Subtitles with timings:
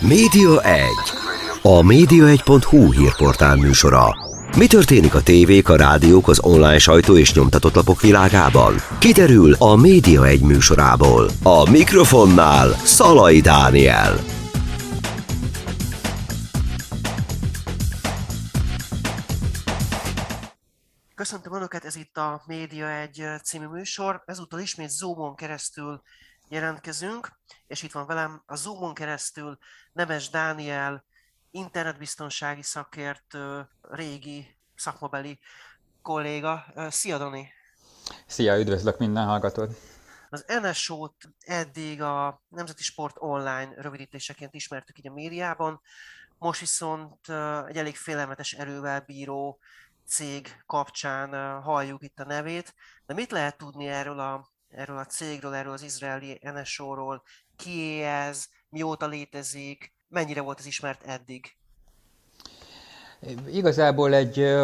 [0.00, 0.86] Média 1.
[1.62, 4.16] A média1.hu hírportál műsora.
[4.56, 8.74] Mi történik a tévék, a rádiók, az online sajtó és nyomtatott lapok világában?
[8.98, 11.30] Kiderül a Média 1 műsorából.
[11.42, 14.18] A mikrofonnál Szalai Dániel.
[21.14, 24.22] Köszöntöm Önöket, ez itt a Média egy című műsor.
[24.26, 26.02] Ezúttal ismét Zoomon keresztül
[26.48, 27.28] jelentkezünk,
[27.70, 29.58] és itt van velem a Zoomon keresztül
[29.92, 31.04] Nemes Dániel,
[31.50, 35.38] internetbiztonsági szakértő, régi szakmabeli
[36.02, 36.64] kolléga.
[36.88, 37.52] Szia, Dani!
[38.26, 39.76] Szia, üdvözlök minden hallgatót!
[40.30, 45.80] Az NSO-t eddig a Nemzeti Sport Online rövidítéseként ismertük így a médiában,
[46.38, 47.28] most viszont
[47.66, 49.58] egy elég félelmetes erővel bíró
[50.06, 52.74] cég kapcsán halljuk itt a nevét,
[53.06, 57.22] de mit lehet tudni erről a, erről a cégről, erről az izraeli NSO-ról,
[57.60, 61.59] ki ez, mióta létezik, mennyire volt ez ismert eddig?
[63.52, 64.56] Igazából egy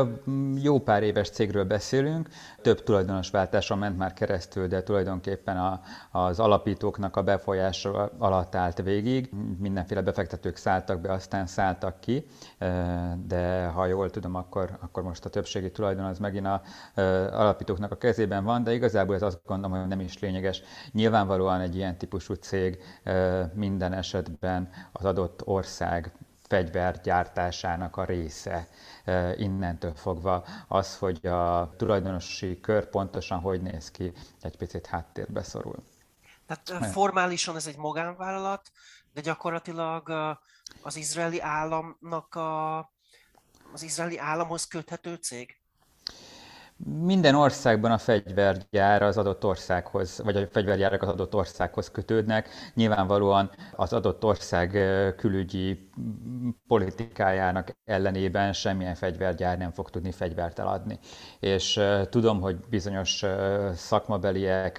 [0.63, 2.29] jó pár éves cégről beszélünk,
[2.63, 9.31] több tulajdonosváltáson ment már keresztül, de tulajdonképpen a, az alapítóknak a befolyása alatt állt végig.
[9.59, 12.27] Mindenféle befektetők szálltak be, aztán szálltak ki,
[13.27, 16.63] de ha jól tudom, akkor, akkor most a többségi tulajdon az megint a
[17.33, 20.63] alapítóknak a kezében van, de igazából ez azt gondolom, hogy nem is lényeges.
[20.93, 22.79] Nyilvánvalóan egy ilyen típusú cég
[23.55, 26.13] minden esetben az adott ország
[26.49, 28.69] fegyvergyártásának a része
[29.37, 30.45] innentől fogva.
[30.69, 35.85] Az, hogy a tulajdonosi kör pontosan hogy néz ki, egy picit háttérbe szorul.
[36.47, 38.71] Tehát formálisan ez egy magánvállalat,
[39.15, 40.09] de gyakorlatilag
[40.83, 42.79] az izraeli államnak a,
[43.73, 45.59] az izraeli államhoz köthető cég?
[46.85, 52.49] Minden országban a fegyvergyár az adott országhoz, vagy a fegyvergyárak az adott országhoz kötődnek.
[52.75, 54.71] Nyilvánvalóan az adott ország
[55.17, 55.86] külügyi
[56.67, 60.99] politikájának ellenében semmilyen fegyvergyár nem fog tudni fegyvert eladni.
[61.41, 61.81] És
[62.11, 63.25] tudom, hogy bizonyos
[63.75, 64.79] szakmabeliek,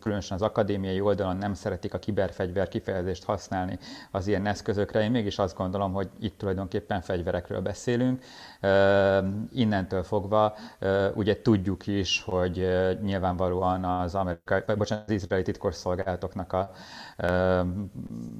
[0.00, 3.78] különösen az akadémiai oldalon nem szeretik a kiberfegyver kifejezést használni
[4.10, 5.02] az ilyen eszközökre.
[5.02, 8.22] Én mégis azt gondolom, hogy itt tulajdonképpen fegyverekről beszélünk.
[9.52, 10.54] Innentől fogva
[11.14, 12.68] ugye tudjuk is, hogy
[13.02, 16.70] nyilvánvalóan az, amerikai, bocsánat, az izraeli titkosszolgálatoknak a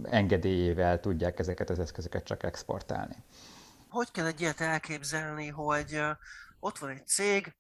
[0.03, 3.17] engedélyével tudják ezeket az eszközöket csak exportálni.
[3.89, 6.01] Hogy kell egy ilyet elképzelni, hogy
[6.61, 7.57] ott van egy cég,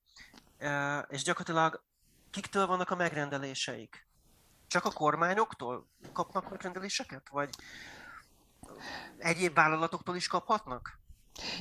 [1.09, 1.83] és gyakorlatilag
[2.31, 4.06] kiktől vannak a megrendeléseik?
[4.67, 7.29] Csak a kormányoktól kapnak megrendeléseket?
[7.31, 7.50] Vagy
[9.19, 10.99] egyéb vállalatoktól is kaphatnak?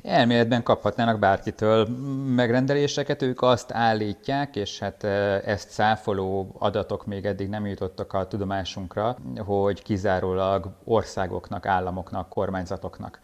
[0.04, 1.88] Elméletben kaphatnának bárkitől
[2.36, 5.04] megrendeléseket, ők azt állítják, és hát
[5.44, 13.20] ezt száfoló adatok még eddig nem jutottak a tudomásunkra, hogy kizárólag országoknak, államoknak, kormányzatoknak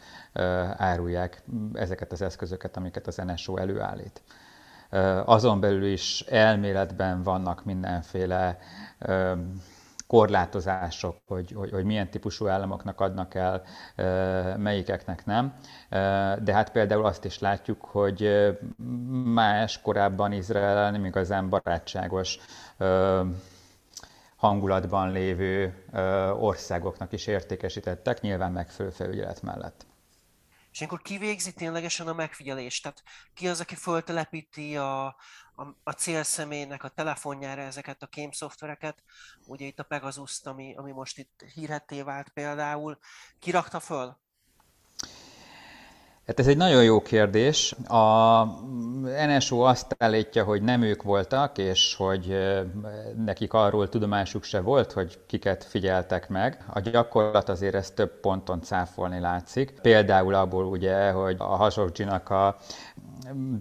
[0.78, 1.44] árulják
[1.74, 4.22] ezeket az eszközöket, amiket az NSO előállít.
[5.26, 8.58] Azon belül is elméletben vannak mindenféle
[10.14, 13.64] korlátozások, hogy, hogy, hogy milyen típusú államoknak adnak el,
[14.58, 15.54] melyikeknek nem.
[16.44, 18.50] De hát például azt is látjuk, hogy
[19.24, 22.38] más korábban Izrael nem igazán barátságos
[24.36, 25.86] hangulatban lévő
[26.40, 29.86] országoknak is értékesítettek, nyilván megfelelő felügyelet mellett.
[30.72, 32.84] És akkor ki végzi ténylegesen a megfigyelést?
[32.84, 33.04] Tehát
[33.34, 35.16] ki az, aki föltelepíti a,
[35.56, 39.04] a, a célszemélynek a telefonjára ezeket a kém szoftvereket?
[39.46, 42.98] Ugye itt a pegasus ami, ami most itt hírhetté vált például.
[43.40, 44.18] Ki rakta föl?
[46.28, 47.76] Hát ez egy nagyon jó kérdés.
[47.88, 48.44] A
[49.28, 52.38] NSO azt állítja, hogy nem ők voltak, és hogy
[53.26, 56.66] nekik arról tudomásuk se volt, hogy kiket figyeltek meg.
[56.74, 59.80] A gyakorlat azért ezt több ponton cáfolni látszik.
[59.82, 62.58] Például abból ugye, hogy a Hasogginak a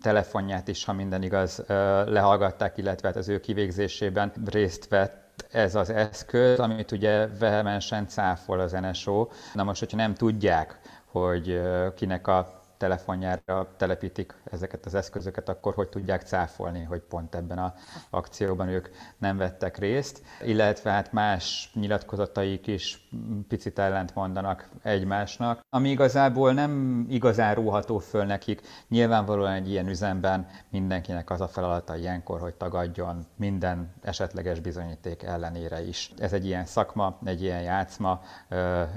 [0.00, 1.62] telefonját is, ha minden igaz,
[2.06, 8.60] lehallgatták, illetve hát az ő kivégzésében részt vett ez az eszköz, amit ugye vehemensen cáfol
[8.60, 9.28] az NSO.
[9.54, 10.80] Na most, hogyha nem tudják,
[11.12, 11.60] hogy
[11.94, 17.70] kinek a telefonjára telepítik ezeket az eszközöket, akkor hogy tudják cáfolni, hogy pont ebben az
[18.10, 18.88] akcióban ők
[19.18, 23.08] nem vettek részt, illetve hát más nyilatkozataik is
[23.48, 28.60] picit ellent mondanak egymásnak, ami igazából nem igazán róható föl nekik.
[28.88, 35.82] Nyilvánvalóan egy ilyen üzemben mindenkinek az a feladata ilyenkor, hogy tagadjon minden esetleges bizonyíték ellenére
[35.82, 36.12] is.
[36.18, 38.20] Ez egy ilyen szakma, egy ilyen játszma,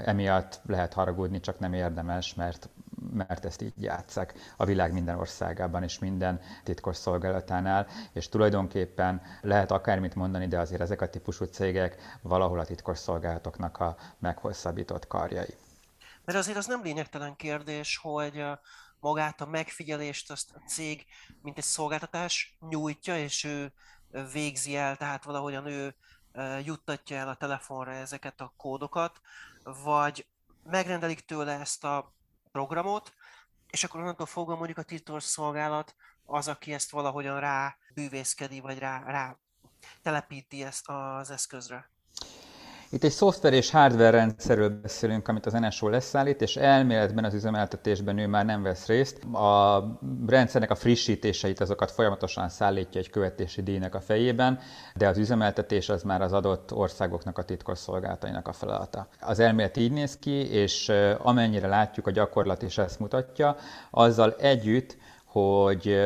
[0.04, 2.68] emiatt lehet haragudni, csak nem érdemes, mert
[3.12, 9.70] mert ezt így játszák a világ minden országában és minden titkos szolgálatánál, és tulajdonképpen lehet
[9.70, 15.54] akármit mondani, de azért ezek a típusú cégek valahol a titkos szolgálatoknak a meghosszabbított karjai.
[16.24, 18.44] Mert azért az nem lényegtelen kérdés, hogy
[19.00, 21.04] magát a megfigyelést azt a cég,
[21.42, 23.72] mint egy szolgáltatás nyújtja, és ő
[24.32, 25.94] végzi el, tehát valahogyan ő
[26.64, 29.20] juttatja el a telefonra ezeket a kódokat,
[29.84, 30.26] vagy
[30.62, 32.15] megrendelik tőle ezt a
[32.56, 33.14] programot,
[33.70, 35.94] és akkor onnantól fogva mondjuk a titkos szolgálat
[36.24, 39.36] az, aki ezt valahogyan rá bűvészkedi, vagy rá, rá
[40.02, 41.90] telepíti ezt az eszközre.
[42.90, 48.18] Itt egy szoftver és hardware rendszerről beszélünk, amit az NSO leszállít, és elméletben az üzemeltetésben
[48.18, 49.24] ő már nem vesz részt.
[49.24, 49.84] A
[50.26, 54.58] rendszernek a frissítéseit azokat folyamatosan szállítja egy követési díjnak a fejében,
[54.94, 59.08] de az üzemeltetés az már az adott országoknak a titkosszolgálatainak a feladata.
[59.20, 63.56] Az elmélet így néz ki, és amennyire látjuk, a gyakorlat is ezt mutatja,
[63.90, 65.96] azzal együtt, hogy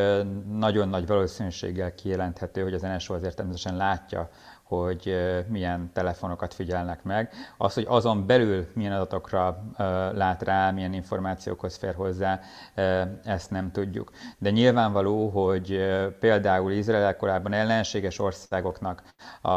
[0.53, 4.31] nagyon nagy valószínűséggel kijelenthető, hogy az NSO azért természetesen látja
[4.71, 5.17] hogy
[5.49, 7.33] milyen telefonokat figyelnek meg.
[7.59, 9.63] Az, hogy azon belül milyen adatokra
[10.15, 12.41] lát rá, milyen információkhoz fér hozzá,
[13.25, 14.11] ezt nem tudjuk.
[14.39, 15.81] De nyilvánvaló, hogy
[16.21, 19.03] például Izrael korábban ellenséges országoknak
[19.43, 19.49] a,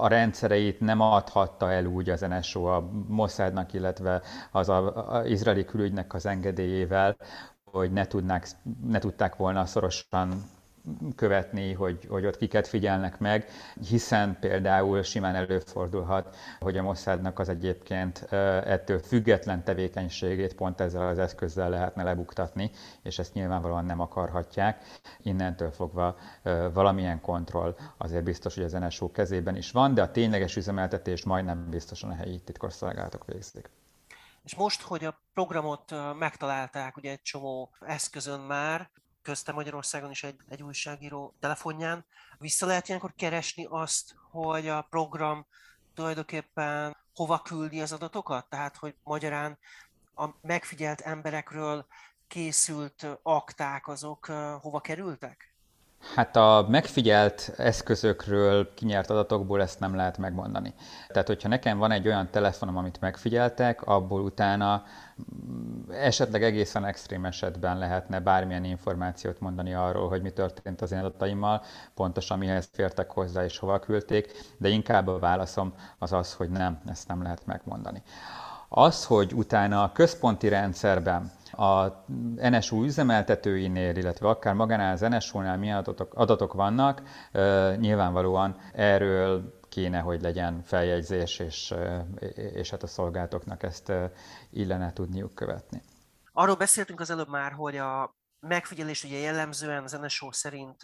[0.00, 5.64] a, rendszereit nem adhatta el úgy az NSO a Mossadnak, illetve az a, a izraeli
[5.64, 7.16] külügynek az engedélyével,
[7.64, 8.46] hogy ne, tudnák,
[8.86, 10.42] ne tudták volna szorosan
[11.16, 13.48] követni, hogy, hogy ott kiket figyelnek meg,
[13.88, 18.18] hiszen például simán előfordulhat, hogy a Mossadnak az egyébként
[18.64, 22.70] ettől független tevékenységét pont ezzel az eszközzel lehetne lebuktatni,
[23.02, 24.84] és ezt nyilvánvalóan nem akarhatják.
[25.22, 26.16] Innentől fogva
[26.72, 31.70] valamilyen kontroll azért biztos, hogy az NSO kezében is van, de a tényleges üzemeltetést majdnem
[31.70, 33.70] biztosan a helyi titkosszolgálatok végzik.
[34.44, 38.90] És most, hogy a programot megtalálták ugye egy csomó eszközön már,
[39.28, 42.04] közte Magyarországon is egy, egy újságíró telefonján.
[42.38, 45.46] Vissza lehet ilyenkor keresni azt, hogy a program
[45.94, 48.48] tulajdonképpen hova küldi az adatokat?
[48.48, 49.58] Tehát, hogy magyarán
[50.14, 51.86] a megfigyelt emberekről
[52.28, 54.26] készült akták azok
[54.60, 55.47] hova kerültek?
[56.14, 60.74] Hát a megfigyelt eszközökről kinyert adatokból ezt nem lehet megmondani.
[61.08, 64.84] Tehát, hogyha nekem van egy olyan telefonom, amit megfigyeltek, abból utána
[65.50, 70.98] mm, esetleg egészen extrém esetben lehetne bármilyen információt mondani arról, hogy mi történt az én
[70.98, 71.62] adataimmal,
[71.94, 76.80] pontosan mihez fértek hozzá és hova küldték, de inkább a válaszom az az, hogy nem,
[76.86, 78.02] ezt nem lehet megmondani.
[78.68, 82.04] Az, hogy utána a központi rendszerben a
[82.36, 87.02] NSU üzemeltetőinél, illetve akár magánál az NSU-nál milyen adatok, adatok vannak,
[87.76, 91.74] nyilvánvalóan erről kéne, hogy legyen feljegyzés, és,
[92.34, 93.92] és hát a szolgálatoknak ezt
[94.50, 95.82] illene tudniuk követni.
[96.32, 100.80] Arról beszéltünk az előbb már, hogy a megfigyelés ugye jellemzően az NSO szerint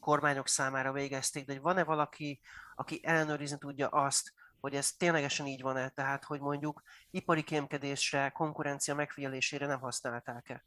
[0.00, 2.40] kormányok számára végezték, de van-e valaki,
[2.74, 4.32] aki ellenőrizni tudja azt,
[4.64, 10.64] hogy ez ténylegesen így van-e, tehát hogy mondjuk ipari kémkedésre, konkurencia megfigyelésére nem használták-e.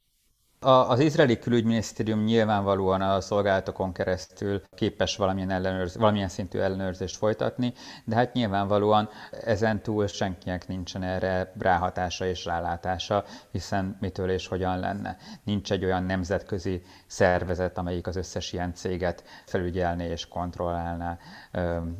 [0.60, 7.74] A, az izraeli külügyminisztérium nyilvánvalóan a szolgálatokon keresztül képes valamilyen, ellenőrz, valamilyen szintű ellenőrzést folytatni,
[8.06, 9.10] de hát nyilvánvalóan
[9.44, 15.18] ezen túl senkinek nincsen erre ráhatása és rálátása, hiszen mitől és hogyan lenne.
[15.44, 21.18] Nincs egy olyan nemzetközi szervezet, amelyik az összes ilyen céget felügyelné és kontrollálná.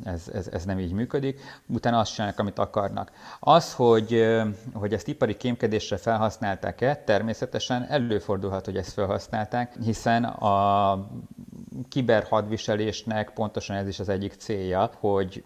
[0.04, 1.40] Ez, ez, ez nem így működik.
[1.66, 3.12] Utána azt csinálnak, amit akarnak.
[3.40, 4.36] Az, hogy,
[4.72, 11.08] hogy ezt ipari kémkedésre felhasználták-e, természetesen előfordul előfordulhat, hogy ezt felhasználták, hiszen a
[11.88, 15.44] kiberhadviselésnek pontosan ez is az egyik célja, hogy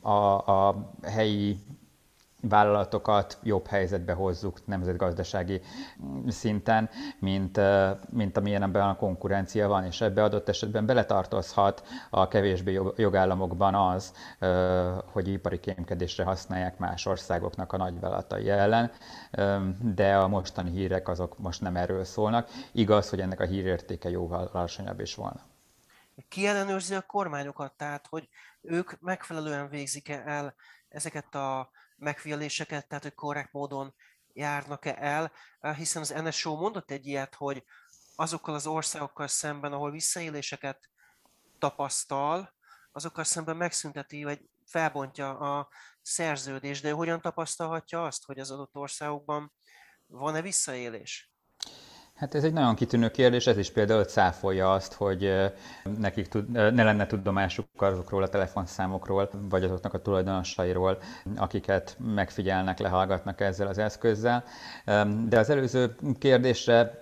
[0.00, 0.10] a,
[0.68, 1.58] a helyi
[2.48, 5.60] vállalatokat jobb helyzetbe hozzuk nemzetgazdasági
[6.28, 7.60] szinten, mint,
[8.10, 14.14] mint amilyenben a konkurencia van, és ebbe adott esetben beletartozhat a kevésbé jogállamokban az,
[15.12, 18.92] hogy ipari kémkedésre használják más országoknak a nagyvállalatai ellen,
[19.80, 22.48] de a mostani hírek azok most nem erről szólnak.
[22.72, 25.40] Igaz, hogy ennek a hírértéke jóval alacsonyabb is volna.
[26.28, 28.28] Ki ellenőrzi a kormányokat, tehát hogy
[28.60, 30.54] ők megfelelően végzik el
[30.88, 33.94] ezeket a megfigyeléseket, tehát hogy korrekt módon
[34.32, 35.32] járnak-e el,
[35.74, 37.64] hiszen az NSO mondott egy ilyet, hogy
[38.16, 40.90] azokkal az országokkal szemben, ahol visszaéléseket
[41.58, 42.54] tapasztal,
[42.92, 45.68] azokkal szemben megszünteti, vagy felbontja a
[46.02, 49.52] szerződést, de hogyan tapasztalhatja azt, hogy az adott országokban
[50.06, 51.33] van-e visszaélés?
[52.14, 55.50] Hát ez egy nagyon kitűnő kérdés, ez is például cáfolja azt, hogy
[55.98, 60.98] nekik tud, ne lenne tudomásuk azokról a telefonszámokról, vagy azoknak a tulajdonosairól,
[61.36, 64.44] akiket megfigyelnek, lehallgatnak ezzel az eszközzel.
[65.28, 66.98] De az előző kérdésre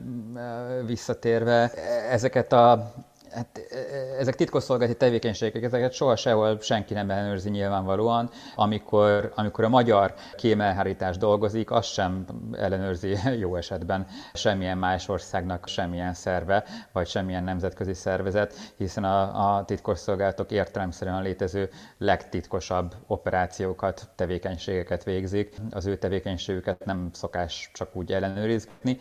[0.86, 1.70] visszatérve,
[2.10, 2.92] ezeket a
[3.34, 3.76] Hát e,
[4.18, 8.30] ezek titkosszolgálati tevékenységek, ezeket soha sehol senki nem ellenőrzi nyilvánvalóan.
[8.54, 16.14] Amikor, amikor a magyar kémelhárítás dolgozik, azt sem ellenőrzi jó esetben semmilyen más országnak semmilyen
[16.14, 25.56] szerve, vagy semmilyen nemzetközi szervezet, hiszen a, a titkosszolgálatok értelemszerűen létező legtitkosabb operációkat, tevékenységeket végzik.
[25.70, 28.98] Az ő tevékenységüket nem szokás csak úgy ellenőrizni,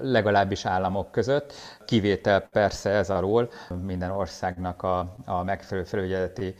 [0.00, 1.52] legalábbis államok között.
[1.84, 3.50] Kivétel persze ez arról,
[3.82, 6.54] minden országnak a, a megfelelő felügyeleti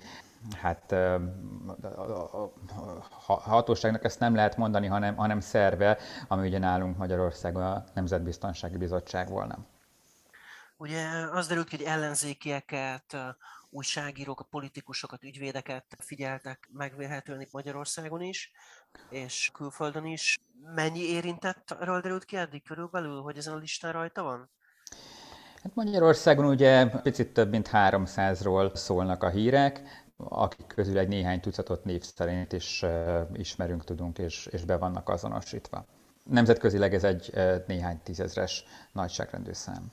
[0.60, 0.94] hát
[3.26, 9.28] hatóságnak ezt nem lehet mondani, hanem, hanem szerve, ami ugye nálunk Magyarországon a Nemzetbiztonsági Bizottság
[9.28, 9.58] volna.
[10.76, 13.16] Ugye az derült ki, hogy ellenzékieket,
[13.70, 18.52] újságírókat, politikusokat, ügyvédeket figyeltek megvélhetően itt Magyarországon is,
[19.10, 20.40] és külföldön is.
[20.74, 24.50] Mennyi érintettről derült ki eddig körülbelül, hogy ezen a listán rajta van?
[25.64, 29.82] Hát Magyarországon ugye picit több mint 300-ról szólnak a hírek,
[30.16, 35.08] akik közül egy néhány tucatot név szerint is uh, ismerünk, tudunk, és, és be vannak
[35.08, 35.86] azonosítva.
[36.24, 39.92] Nemzetközileg ez egy uh, néhány tízezres nagyságrendű szám.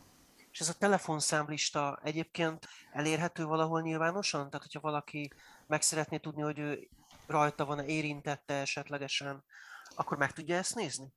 [0.51, 4.49] És ez a telefonszámlista egyébként elérhető valahol nyilvánosan?
[4.49, 5.31] Tehát, hogyha valaki
[5.67, 6.87] meg szeretné tudni, hogy ő
[7.27, 9.43] rajta van-e, érintette esetlegesen,
[9.95, 11.13] akkor meg tudja ezt nézni?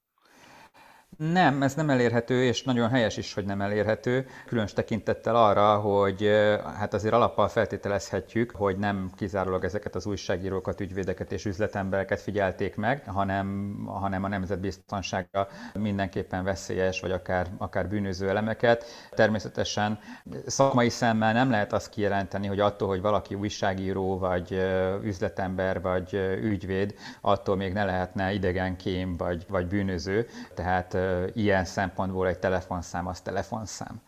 [1.16, 6.30] Nem, ez nem elérhető, és nagyon helyes is, hogy nem elérhető, különös tekintettel arra, hogy
[6.78, 13.02] hát azért alappal feltételezhetjük, hogy nem kizárólag ezeket az újságírókat, ügyvédeket és üzletembereket figyelték meg,
[13.06, 18.84] hanem, hanem a nemzetbiztonságra mindenképpen veszélyes, vagy akár, akár bűnöző elemeket.
[19.10, 19.98] Természetesen
[20.46, 24.62] szakmai szemmel nem lehet azt kijelenteni, hogy attól, hogy valaki újságíró, vagy
[25.02, 30.26] üzletember, vagy ügyvéd, attól még ne lehetne idegen kém, vagy, vagy bűnöző.
[30.54, 30.96] Tehát
[31.34, 34.00] ilyen szempontból egy telefonszám az telefonszám.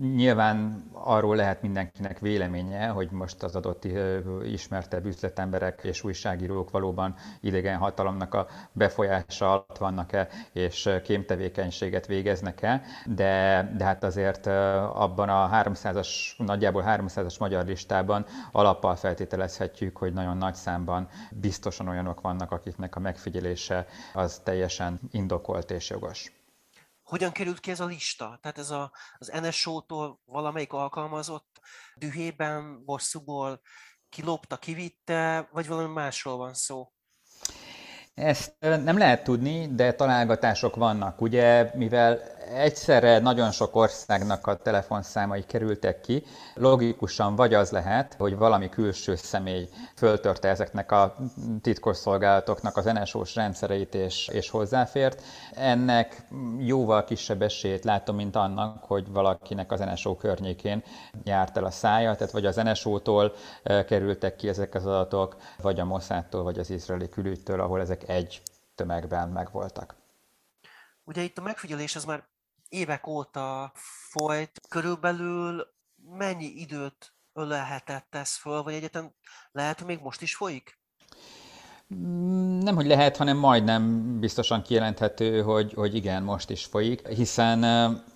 [0.00, 3.84] Nyilván arról lehet mindenkinek véleménye, hogy most az adott
[4.44, 13.62] ismertebb üzletemberek és újságírók valóban idegen hatalomnak a befolyása alatt vannak-e, és kémtevékenységet végeznek-e, de,
[13.76, 20.54] de hát azért abban a 300-as, nagyjából 300-as magyar listában alappal feltételezhetjük, hogy nagyon nagy
[20.54, 26.37] számban biztosan olyanok vannak, akiknek a megfigyelése az teljesen indokolt és jogos.
[27.08, 28.38] Hogyan került ki ez a lista?
[28.42, 31.60] Tehát ez a, az NSO-tól valamelyik alkalmazott
[31.94, 33.60] dühében, bosszúból
[34.08, 36.92] kilopta, kivitte, vagy valami másról van szó?
[38.14, 41.20] Ezt nem lehet tudni, de találgatások vannak.
[41.20, 42.20] Ugye, mivel
[42.54, 46.24] egyszerre nagyon sok országnak a telefonszámai kerültek ki,
[46.54, 51.14] logikusan vagy az lehet, hogy valami külső személy föltörte ezeknek a
[51.62, 55.22] titkosszolgálatoknak az NSO-s rendszereit és, és hozzáfért.
[55.54, 56.22] Ennek
[56.58, 60.82] jóval kisebb esélyt látom, mint annak, hogy valakinek az NSO környékén
[61.24, 65.84] járt el a szája, tehát vagy az NSO-tól kerültek ki ezek az adatok, vagy a
[65.84, 68.42] Mossadtól, vagy az izraeli külügytől, ahol ezek egy
[68.74, 69.94] tömegben megvoltak.
[71.04, 72.24] Ugye itt a megfigyelés az már
[72.68, 73.72] évek óta
[74.10, 74.60] folyt.
[74.68, 79.14] Körülbelül mennyi időt ölelhetett ez föl, vagy egyetem
[79.52, 80.77] lehet, hogy még most is folyik?
[82.60, 87.64] Nem, hogy lehet, hanem majdnem biztosan kijelenthető, hogy, hogy igen, most is folyik, hiszen,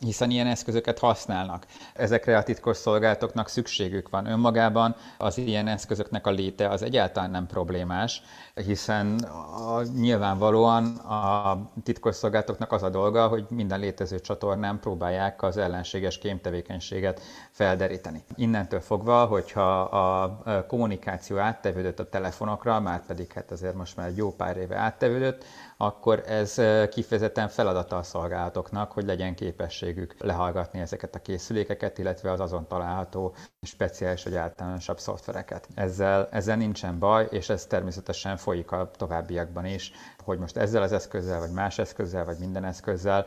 [0.00, 1.66] hiszen ilyen eszközöket használnak.
[1.94, 7.46] Ezekre a titkos szolgálatoknak szükségük van önmagában, az ilyen eszközöknek a léte az egyáltalán nem
[7.46, 8.22] problémás,
[8.54, 15.56] hiszen a, nyilvánvalóan a titkos szolgálatoknak az a dolga, hogy minden létező csatornán próbálják az
[15.56, 18.24] ellenséges kémtevékenységet felderíteni.
[18.36, 24.16] Innentől fogva, hogyha a kommunikáció áttevődött a telefonokra, már pedig hát azért most már egy
[24.16, 25.44] jó pár éve áttevődött,
[25.76, 32.40] akkor ez kifejezetten feladata a szolgálatoknak, hogy legyen képességük lehallgatni ezeket a készülékeket, illetve az
[32.40, 35.68] azon található speciális vagy általánosabb szoftvereket.
[35.74, 39.92] Ezzel, ezzel nincsen baj, és ez természetesen folyik a továbbiakban is,
[40.24, 43.26] hogy most ezzel az eszközzel, vagy más eszközzel, vagy minden eszközzel,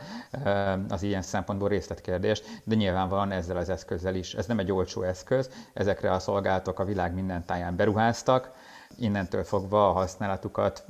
[0.90, 4.34] az ilyen szempontból részletkérdés, de nyilvánvalóan ezzel az eszközzel is.
[4.34, 8.52] Ez nem egy olcsó eszköz, ezekre a szolgálatok a világ minden táján beruháztak,
[8.98, 10.86] innentől fogva a használatukat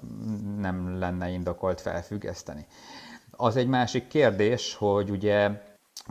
[0.57, 2.65] nem lenne indokolt felfüggeszteni.
[3.31, 5.49] Az egy másik kérdés, hogy ugye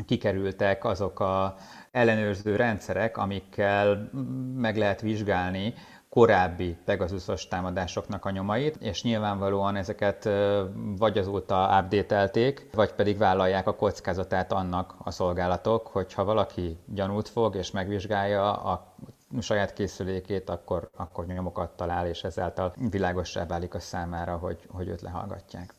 [0.07, 1.57] kikerültek azok a
[1.91, 4.11] ellenőrző rendszerek, amikkel
[4.55, 5.75] meg lehet vizsgálni
[6.15, 10.29] korábbi Pegasusos támadásoknak a nyomait, és nyilvánvalóan ezeket
[10.99, 17.55] vagy azóta update vagy pedig vállalják a kockázatát annak a szolgálatok, hogyha valaki gyanút fog
[17.55, 18.95] és megvizsgálja a
[19.41, 25.01] saját készülékét, akkor, akkor nyomokat talál, és ezáltal világossá válik a számára, hogy, hogy őt
[25.01, 25.75] lehallgatják.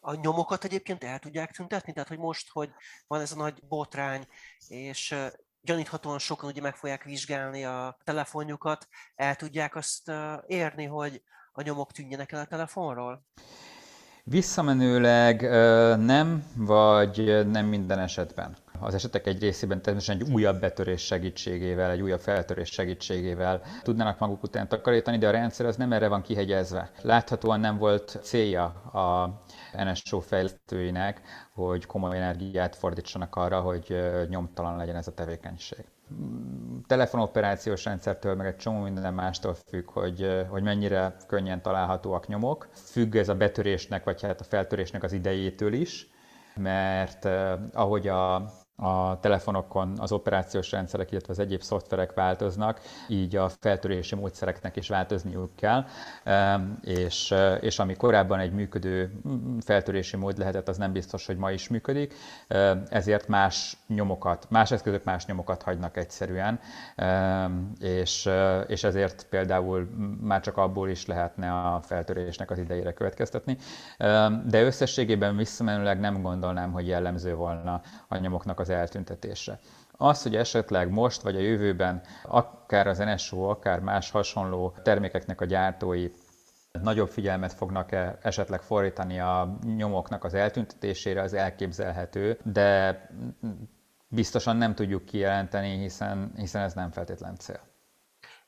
[0.00, 1.92] A nyomokat egyébként el tudják tüntetni?
[1.92, 2.70] Tehát, hogy most, hogy
[3.06, 4.26] van ez a nagy botrány,
[4.68, 5.14] és
[5.60, 10.12] gyaníthatóan sokan ugye meg fogják vizsgálni a telefonjukat, el tudják azt
[10.46, 11.22] érni, hogy
[11.52, 13.26] a nyomok tűnjenek el a telefonról?
[14.24, 15.40] Visszamenőleg
[15.98, 18.56] nem, vagy nem minden esetben.
[18.80, 24.42] Az esetek egy részében természetesen egy újabb betörés segítségével, egy újabb feltörés segítségével tudnának maguk
[24.42, 26.90] után takarítani, de a rendszer az nem erre van kihegyezve.
[27.02, 29.40] Láthatóan nem volt célja a
[29.84, 31.20] NSO fejlesztőinek,
[31.54, 33.96] hogy komoly energiát fordítsanak arra, hogy
[34.28, 35.84] nyomtalan legyen ez a tevékenység
[36.86, 42.68] telefonoperációs rendszertől, meg egy csomó minden mástól függ, hogy, hogy mennyire könnyen találhatóak nyomok.
[42.72, 46.08] Függ ez a betörésnek, vagy hát a feltörésnek az idejétől is,
[46.56, 47.28] mert
[47.72, 54.14] ahogy a a telefonokon az operációs rendszerek, illetve az egyéb szoftverek változnak, így a feltörési
[54.14, 55.84] módszereknek is változniuk kell,
[56.82, 59.20] és, és ami korábban egy működő
[59.60, 62.14] feltörési mód lehetett, az nem biztos, hogy ma is működik,
[62.88, 66.60] ezért más nyomokat, más eszközök más nyomokat hagynak egyszerűen,
[67.80, 68.28] és,
[68.66, 69.88] és ezért például
[70.20, 73.56] már csak abból is lehetne a feltörésnek az idejére következtetni,
[74.46, 79.58] de összességében visszamenőleg nem gondolnám, hogy jellemző volna a nyomoknak az az eltüntetése.
[79.92, 85.44] Az, hogy esetleg most vagy a jövőben akár az NSO, akár más hasonló termékeknek a
[85.44, 86.10] gyártói
[86.82, 93.00] nagyobb figyelmet fognak -e esetleg fordítani a nyomoknak az eltüntetésére, az elképzelhető, de
[94.08, 97.60] biztosan nem tudjuk kijelenteni, hiszen, hiszen ez nem feltétlen cél.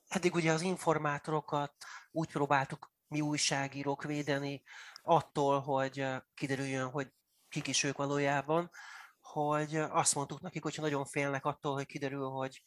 [0.09, 1.73] Eddig ugye az informátorokat
[2.13, 4.63] úgy próbáltuk mi újságírók védeni
[5.03, 7.13] attól, hogy kiderüljön, hogy
[7.49, 8.71] kik is ők valójában
[9.33, 12.63] hogy azt mondtuk nekik, hogyha nagyon félnek attól, hogy kiderül, hogy,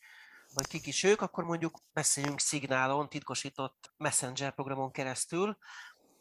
[0.54, 5.58] hogy kik is ők, akkor mondjuk beszéljünk szignálon, titkosított messenger programon keresztül.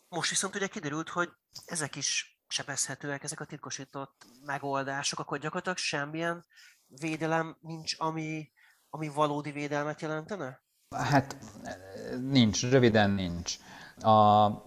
[0.09, 1.29] Most viszont ugye kiderült, hogy
[1.65, 6.47] ezek is sebezhetőek, ezek a titkosított megoldások, akkor gyakorlatilag semmilyen
[6.87, 8.51] védelem nincs, ami,
[8.89, 10.63] ami valódi védelmet jelentene?
[10.97, 11.37] Hát
[12.21, 13.57] nincs, röviden nincs
[14.03, 14.63] a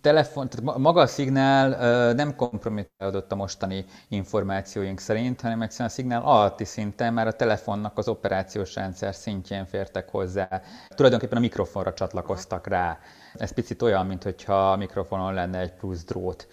[0.00, 1.68] telefon, tehát maga a szignál
[2.12, 7.98] nem kompromittálódott a mostani információink szerint, hanem egyszerűen a szignál alatti szinten már a telefonnak
[7.98, 10.62] az operációs rendszer szintjén fértek hozzá.
[10.88, 12.98] Tulajdonképpen a mikrofonra csatlakoztak rá.
[13.34, 16.48] Ez picit olyan, mintha a mikrofonon lenne egy plusz drót,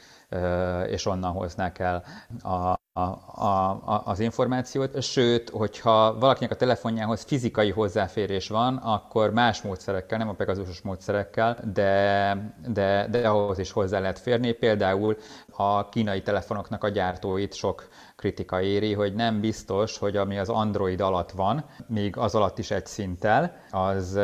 [0.87, 2.03] és onnan hoznák el
[2.43, 9.61] a a, a, az információt, sőt, hogyha valakinek a telefonjához fizikai hozzáférés van, akkor más
[9.61, 14.51] módszerekkel, nem a Pegazusos módszerekkel, de, de, de ahhoz is hozzá lehet férni.
[14.51, 15.17] Például
[15.49, 21.01] a kínai telefonoknak a gyártóit sok kritika éri, hogy nem biztos, hogy ami az Android
[21.01, 24.19] alatt van, még az alatt is egy szinttel, az,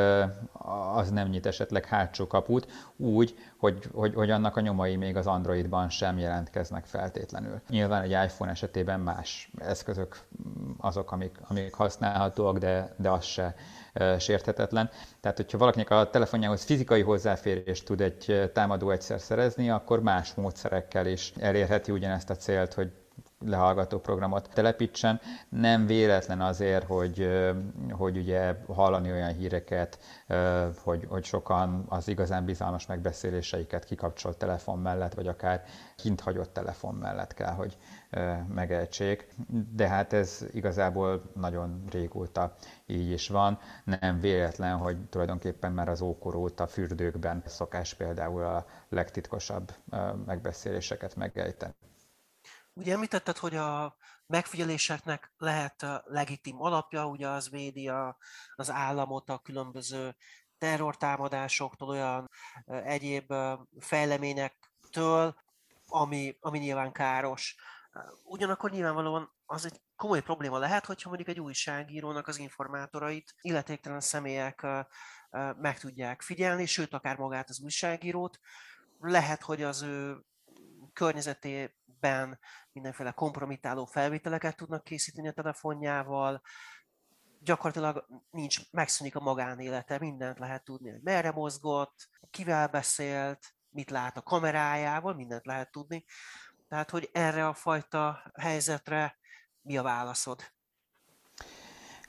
[0.93, 5.28] az nem nyit esetleg hátsó kaput, úgy, hogy, hogy, hogy annak a nyomai még az
[5.28, 7.62] Androidban sem jelentkeznek feltétlenül.
[7.69, 10.19] Nyilván egy iPhone esetében más eszközök
[10.78, 13.56] azok, amik, amik használhatóak, de, de az se
[14.19, 14.89] sérthetetlen.
[15.19, 21.08] Tehát, hogyha valakinek a telefonjához fizikai hozzáférést tud egy támadó egyszer szerezni, akkor más módszerekkel
[21.08, 22.91] is elérheti ugyanezt a célt, hogy
[23.46, 25.20] lehallgató programot telepítsen.
[25.50, 27.30] Nem véletlen azért, hogy,
[27.92, 30.00] hogy ugye hallani olyan híreket,
[30.84, 35.64] hogy, hogy sokan az igazán bizalmas megbeszéléseiket kikapcsolt telefon mellett, vagy akár
[35.96, 37.78] kint hagyott telefon mellett kell, hogy
[38.54, 39.28] megejtsék.
[39.76, 43.60] De hát ez igazából nagyon régóta így is van.
[44.00, 49.72] Nem véletlen, hogy tulajdonképpen már az ókor óta fürdőkben szokás például a legtitkosabb
[50.26, 51.74] megbeszéléseket megejteni.
[52.74, 58.18] Ugye említetted, hogy a megfigyeléseknek lehet legitim alapja, ugye az védi a,
[58.56, 60.16] az államot a különböző
[60.58, 62.30] terrortámadásoktól, olyan
[62.66, 63.34] egyéb
[63.80, 65.36] fejleményektől,
[65.88, 67.56] ami, ami nyilván káros.
[68.24, 74.68] Ugyanakkor nyilvánvalóan az egy komoly probléma lehet, hogyha mondjuk egy újságírónak az informátorait illetéktelen személyek
[75.56, 78.40] meg tudják figyelni, sőt, akár magát az újságírót.
[79.00, 80.26] Lehet, hogy az ő
[82.02, 82.40] környezetében
[82.72, 86.42] mindenféle kompromitáló felvételeket tudnak készíteni a telefonjával,
[87.40, 94.18] gyakorlatilag nincs, megszűnik a magánélete, mindent lehet tudni, hogy merre mozgott, kivel beszélt, mit lát
[94.18, 96.06] a kamerájával, mindent lehet tudni.
[96.68, 99.18] Tehát, hogy erre a fajta helyzetre
[99.62, 100.44] mi a válaszod?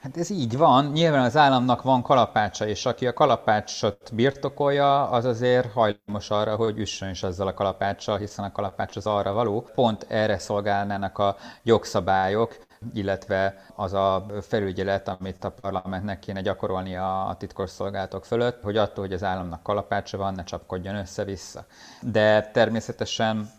[0.03, 0.85] Hát ez így van.
[0.85, 6.77] Nyilván az államnak van kalapácsa, és aki a kalapácsot birtokolja, az azért hajlamos arra, hogy
[6.79, 9.67] üssön is azzal a kalapáccsal, hiszen a kalapács az arra való.
[9.75, 12.57] Pont erre szolgálnának a jogszabályok,
[12.93, 19.13] illetve az a felügyelet, amit a parlamentnek kéne gyakorolni a titkosszolgálatok fölött, hogy attól, hogy
[19.13, 21.65] az államnak kalapácsa van, ne csapkodjon össze-vissza.
[22.01, 23.51] De természetesen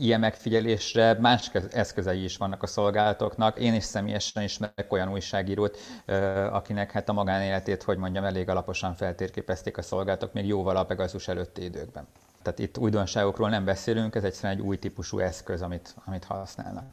[0.00, 3.58] ilyen megfigyelésre más eszközei is vannak a szolgálatoknak.
[3.58, 5.78] Én is személyesen ismerek olyan újságírót,
[6.50, 11.28] akinek hát a magánéletét, hogy mondjam, elég alaposan feltérképezték a szolgálatok még jóval a Pegasus
[11.28, 12.06] előtti időkben.
[12.42, 16.84] Tehát itt újdonságokról nem beszélünk, ez egyszerűen egy új típusú eszköz, amit, amit használnak.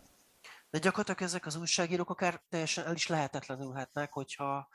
[0.69, 4.67] De gyakorlatilag ezek az újságírók akár teljesen el is lehetetlenülhetnek, hogyha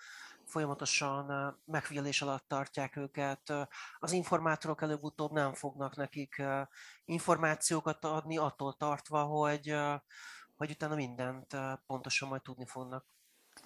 [0.50, 3.52] folyamatosan megfigyelés alatt tartják őket.
[3.98, 6.42] Az informátorok előbb-utóbb nem fognak nekik
[7.04, 9.74] információkat adni, attól tartva, hogy,
[10.56, 13.04] hogy utána mindent pontosan majd tudni fognak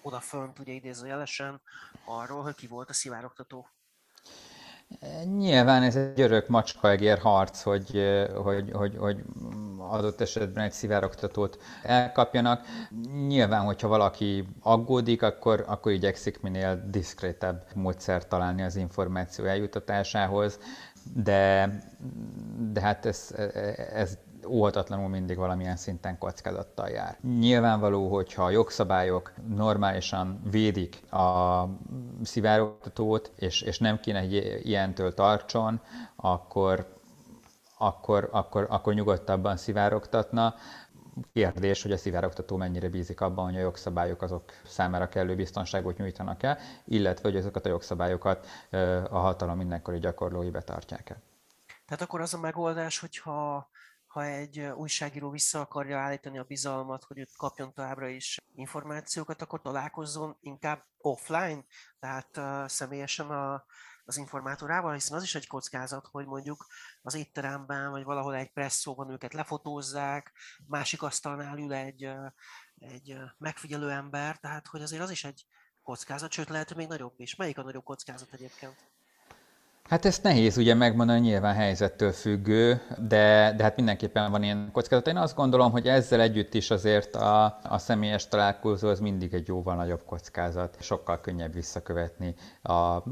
[0.01, 1.61] odafönt, ugye idézőjelesen,
[2.05, 3.67] arról, hogy ki volt a szivárogtató.
[5.37, 8.03] Nyilván ez egy örök macskaegér harc, hogy,
[8.43, 9.23] hogy, hogy, hogy
[9.77, 12.65] adott esetben egy szivárogtatót elkapjanak.
[13.27, 20.59] Nyilván, hogyha valaki aggódik, akkor, akkor igyekszik minél diszkrétebb módszert találni az információ eljutatásához,
[21.13, 21.69] de,
[22.71, 23.35] de hát ez,
[23.93, 27.17] ez óhatatlanul mindig valamilyen szinten kockázattal jár.
[27.21, 31.63] Nyilvánvaló, hogyha a jogszabályok normálisan védik a
[32.23, 35.81] szivárogtatót, és, és nem kéne, hogy ilyentől tartson,
[36.15, 36.93] akkor,
[37.77, 40.55] akkor, akkor, akkor nyugodtabban szivárogtatna.
[41.33, 46.43] Kérdés, hogy a szivárogtató mennyire bízik abban, hogy a jogszabályok azok számára kellő biztonságot nyújtanak
[46.43, 48.47] el, illetve hogy azokat a jogszabályokat
[49.09, 51.21] a hatalom mindenkori gyakorlói betartják el.
[51.87, 53.69] Tehát akkor az a megoldás, hogyha
[54.15, 59.61] ha egy újságíró vissza akarja állítani a bizalmat, hogy őt kapjon továbbra is információkat, akkor
[59.61, 61.63] találkozzon inkább offline,
[61.99, 63.65] tehát személyesen a,
[64.05, 66.65] az informátorával, hiszen az is egy kockázat, hogy mondjuk
[67.01, 70.31] az étteremben, vagy valahol egy presszóban őket lefotózzák,
[70.67, 72.09] másik asztalnál ül egy,
[72.75, 75.45] egy megfigyelő ember, tehát hogy azért az is egy
[75.81, 77.35] kockázat, sőt lehet, hogy még nagyobb is.
[77.35, 78.94] Melyik a nagyobb kockázat egyébként?
[79.89, 85.07] Hát ezt nehéz ugye megmondani, nyilván helyzettől függő, de, de hát mindenképpen van ilyen kockázat.
[85.07, 89.47] Én azt gondolom, hogy ezzel együtt is azért a, a személyes találkozó az mindig egy
[89.47, 90.77] jóval nagyobb kockázat.
[90.79, 93.03] Sokkal könnyebb visszakövetni a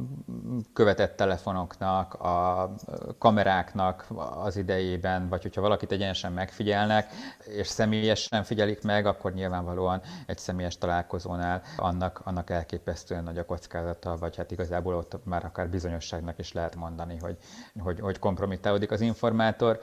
[0.74, 2.74] követett telefonoknak, a
[3.18, 4.06] kameráknak
[4.44, 7.12] az idejében, vagy hogyha valakit egyenesen megfigyelnek,
[7.46, 14.18] és személyesen figyelik meg, akkor nyilvánvalóan egy személyes találkozónál annak, annak elképesztően nagy a kockázata,
[14.18, 17.38] vagy hát igazából ott már akár bizonyosságnak is lehet lehet mondani, hogy,
[17.80, 19.80] hogy, hogy kompromittálódik az informátor.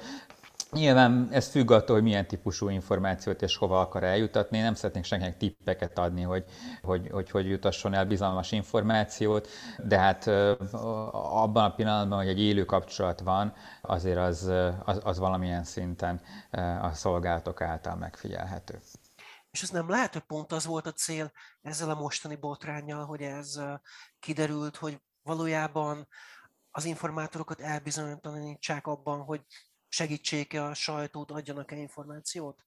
[0.73, 4.61] Nyilván ez függ attól, hogy milyen típusú információt és hova akar eljutatni.
[4.61, 6.45] Nem szeretnék senkinek tippeket adni, hogy
[6.83, 10.27] hogy, hogy hogy jutasson el bizalmas információt, de hát
[11.12, 14.53] abban a pillanatban, hogy egy élő kapcsolat van, azért az,
[14.85, 16.21] az, az valamilyen szinten
[16.81, 18.81] a szolgálatok által megfigyelhető.
[19.51, 23.21] És ez nem lehet, hogy pont az volt a cél ezzel a mostani botrányjal, hogy
[23.21, 23.61] ez
[24.21, 26.09] kiderült, hogy valójában
[26.70, 29.40] az informátorokat elbizonytalanítsák abban, hogy
[29.88, 32.64] segítsék-e a sajtót, adjanak-e információt?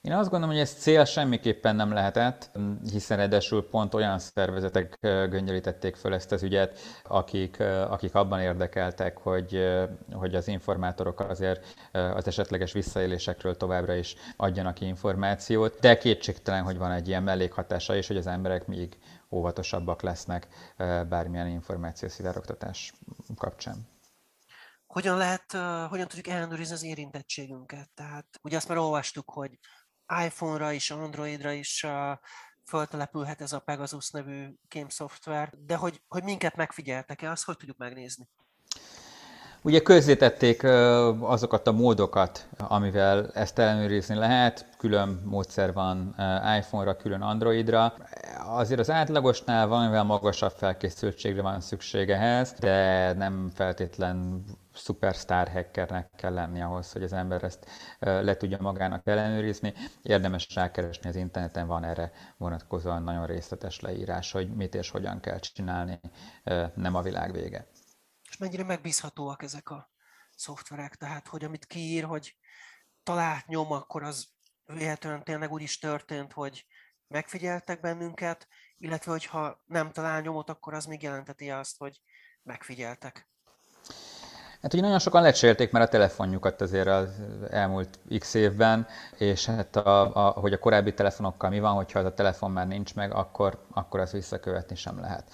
[0.00, 2.50] Én azt gondolom, hogy ez cél semmiképpen nem lehetett,
[2.90, 9.64] hiszen edesül pont olyan szervezetek göngyölítették föl ezt az ügyet, akik, akik abban érdekeltek, hogy,
[10.12, 16.90] hogy az informátorok azért az esetleges visszaélésekről továbbra is adjanak információt, de kétségtelen, hogy van
[16.90, 18.96] egy ilyen mellékhatása is, hogy az emberek még
[19.34, 20.48] óvatosabbak lesznek
[21.08, 22.92] bármilyen információszivárogtatás
[23.36, 23.92] kapcsán.
[24.86, 25.52] Hogyan lehet,
[25.88, 27.90] hogyan tudjuk ellenőrizni az érintettségünket?
[27.94, 29.58] Tehát ugye azt már olvastuk, hogy
[30.24, 31.86] iPhone-ra is, Androidra is
[32.68, 37.76] föltelepülhet ez a Pegasus nevű game szoftver, de hogy, hogy minket megfigyeltek-e, azt hogy tudjuk
[37.76, 38.28] megnézni?
[39.66, 40.62] Ugye közzétették
[41.20, 44.66] azokat a módokat, amivel ezt ellenőrizni lehet.
[44.78, 46.14] Külön módszer van
[46.58, 47.94] iPhone-ra, külön Androidra.
[48.46, 56.32] Azért az átlagosnál valamivel magasabb felkészültségre van szüksége ehhez, de nem feltétlen szupersztár hackernek kell
[56.32, 57.66] lenni ahhoz, hogy az ember ezt
[57.98, 59.74] le tudja magának ellenőrizni.
[60.02, 65.38] Érdemes rákeresni az interneten, van erre vonatkozóan nagyon részletes leírás, hogy mit és hogyan kell
[65.38, 66.00] csinálni,
[66.74, 67.66] nem a világ vége
[68.34, 69.90] és mennyire megbízhatóak ezek a
[70.36, 72.36] szoftverek, tehát hogy amit kiír, hogy
[73.02, 74.28] talált nyom, akkor az
[74.64, 76.66] véletlenül tényleg úgy is történt, hogy
[77.08, 82.00] megfigyeltek bennünket, illetve hogyha nem talál nyomot, akkor az még jelenteti azt, hogy
[82.42, 83.28] megfigyeltek.
[84.60, 87.20] Hát ugye nagyon sokan lecserélték már a telefonjukat azért az
[87.50, 88.86] elmúlt x évben,
[89.18, 92.66] és hát a, a, hogy a korábbi telefonokkal mi van, hogyha az a telefon már
[92.66, 95.30] nincs meg, akkor, akkor azt visszakövetni sem lehet.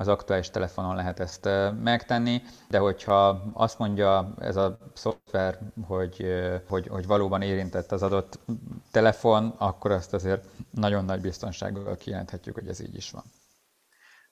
[0.00, 1.48] Az aktuális telefonon lehet ezt
[1.82, 6.26] megtenni, de hogyha azt mondja ez a szoftver, hogy,
[6.68, 8.38] hogy, hogy valóban érintett az adott
[8.90, 13.24] telefon, akkor azt azért nagyon nagy biztonsággal kijelenthetjük, hogy ez így is van.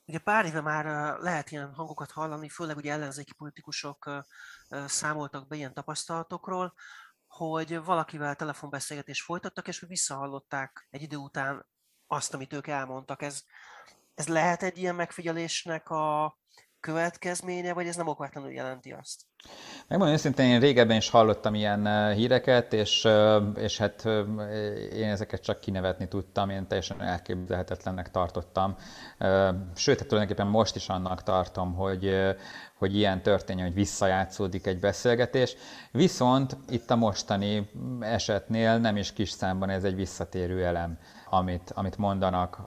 [0.04, 4.10] Ugye pár éve már lehet ilyen hangokat hallani, főleg ugye ellenzéki politikusok
[4.86, 6.74] számoltak be ilyen tapasztalatokról,
[7.26, 11.66] hogy valakivel telefonbeszélgetést folytattak, és hogy visszahallották egy idő után
[12.06, 13.22] azt, amit ők elmondtak.
[13.22, 13.44] Ez,
[14.16, 16.38] ez lehet egy ilyen megfigyelésnek a
[16.80, 19.22] következménye, vagy ez nem okvetlenül jelenti azt?
[19.88, 23.08] Megmondom őszintén, én régebben is hallottam ilyen híreket, és,
[23.56, 24.04] és hát
[24.92, 28.76] én ezeket csak kinevetni tudtam, én teljesen elképzelhetetlennek tartottam.
[29.74, 32.16] Sőt, hát tulajdonképpen most is annak tartom, hogy,
[32.74, 35.56] hogy ilyen történjen, hogy visszajátszódik egy beszélgetés.
[35.90, 40.98] Viszont itt a mostani esetnél nem is kis számban ez egy visszatérő elem
[41.30, 42.58] amit, amit mondanak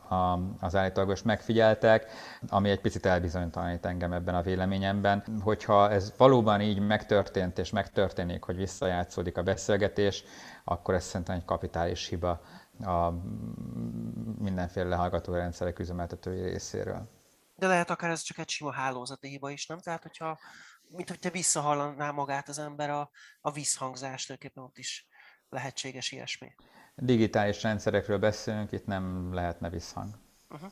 [0.59, 2.05] az állítólagos megfigyeltek,
[2.47, 5.23] ami egy picit elbizonytalanít engem ebben a véleményemben.
[5.41, 10.23] Hogyha ez valóban így megtörtént és megtörténik, hogy visszajátszódik a beszélgetés,
[10.63, 12.41] akkor ez szerintem egy kapitális hiba
[12.79, 13.09] a
[14.37, 17.09] mindenféle lehallgató rendszerek üzemeltetői részéről.
[17.55, 19.79] De lehet akár ez csak egy sima hálózati hiba is, nem?
[19.79, 20.39] Tehát, hogyha
[20.89, 23.09] mint hogy te visszahallaná magát az ember a,
[23.41, 25.07] a visszhangzást, tulajdonképpen ott is
[25.49, 26.55] lehetséges ilyesmi.
[26.95, 30.19] Digitális rendszerekről beszélünk, itt nem lehetne visszhang.
[30.49, 30.71] Uh-huh.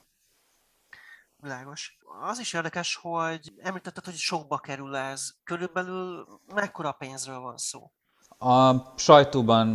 [1.48, 1.98] Világos.
[2.22, 5.30] Az is érdekes, hogy említetted, hogy sokba kerül ez.
[5.44, 7.92] Körülbelül mekkora pénzről van szó?
[8.40, 9.68] A sajtóban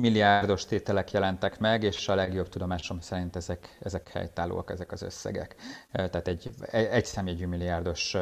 [0.00, 5.54] milliárdos tételek jelentek meg, és a legjobb tudomásom szerint ezek, ezek helytállóak, ezek az összegek.
[5.92, 8.16] Tehát egy, egy személyű milliárdos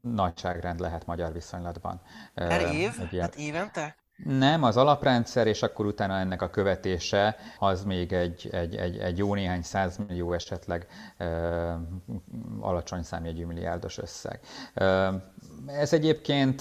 [0.00, 2.00] nagyságrend lehet magyar viszonylatban.
[2.34, 2.92] Per év?
[3.10, 3.96] Egy Hát évente?
[4.24, 9.18] Nem, az alaprendszer, és akkor utána ennek a követése, az még egy, egy, egy, egy
[9.18, 10.86] jó néhány százmillió esetleg
[11.18, 11.72] ö,
[12.60, 14.40] alacsony számjegyű milliárdos összeg.
[14.74, 15.08] Ö,
[15.66, 16.60] ez egyébként,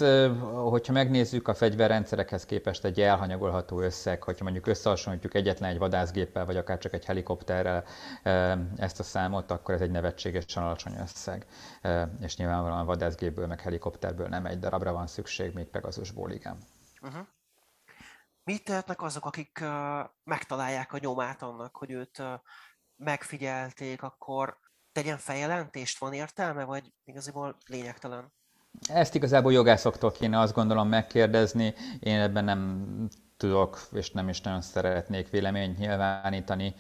[0.70, 6.58] hogyha megnézzük a fegyverrendszerekhez képest egy elhanyagolható összeg, hogyha mondjuk összehasonlítjuk egyetlen egy vadászgéppel, vagy
[6.58, 7.84] akár csak egy helikopterrel
[8.76, 11.46] ezt a számot, akkor ez egy nevetségesen alacsony összeg.
[12.22, 16.58] És nyilvánvalóan vadászgépből, meg helikopterből nem egy darabra van szükség, még Pegasusból igen.
[17.02, 17.28] Uh-huh.
[18.52, 19.64] Mit tehetnek azok, akik
[20.24, 22.24] megtalálják a nyomát annak, hogy őt
[22.96, 24.58] megfigyelték, akkor
[24.92, 28.34] tegyen feljelentést, van értelme, vagy igazából lényegtelen?
[28.88, 31.74] Ezt igazából jogászoktól kéne azt gondolom megkérdezni.
[32.00, 36.76] Én ebben nem tudok, és nem is nagyon szeretnék véleményt nyilvánítani.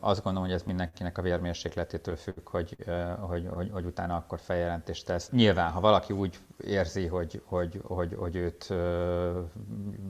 [0.00, 2.76] Azt gondolom, hogy ez mindenkinek a vérmérsékletétől függ, hogy,
[3.20, 5.30] hogy, hogy, hogy utána akkor feljelentést tesz.
[5.30, 8.66] Nyilván, ha valaki úgy érzi, hogy, hogy, hogy, hogy őt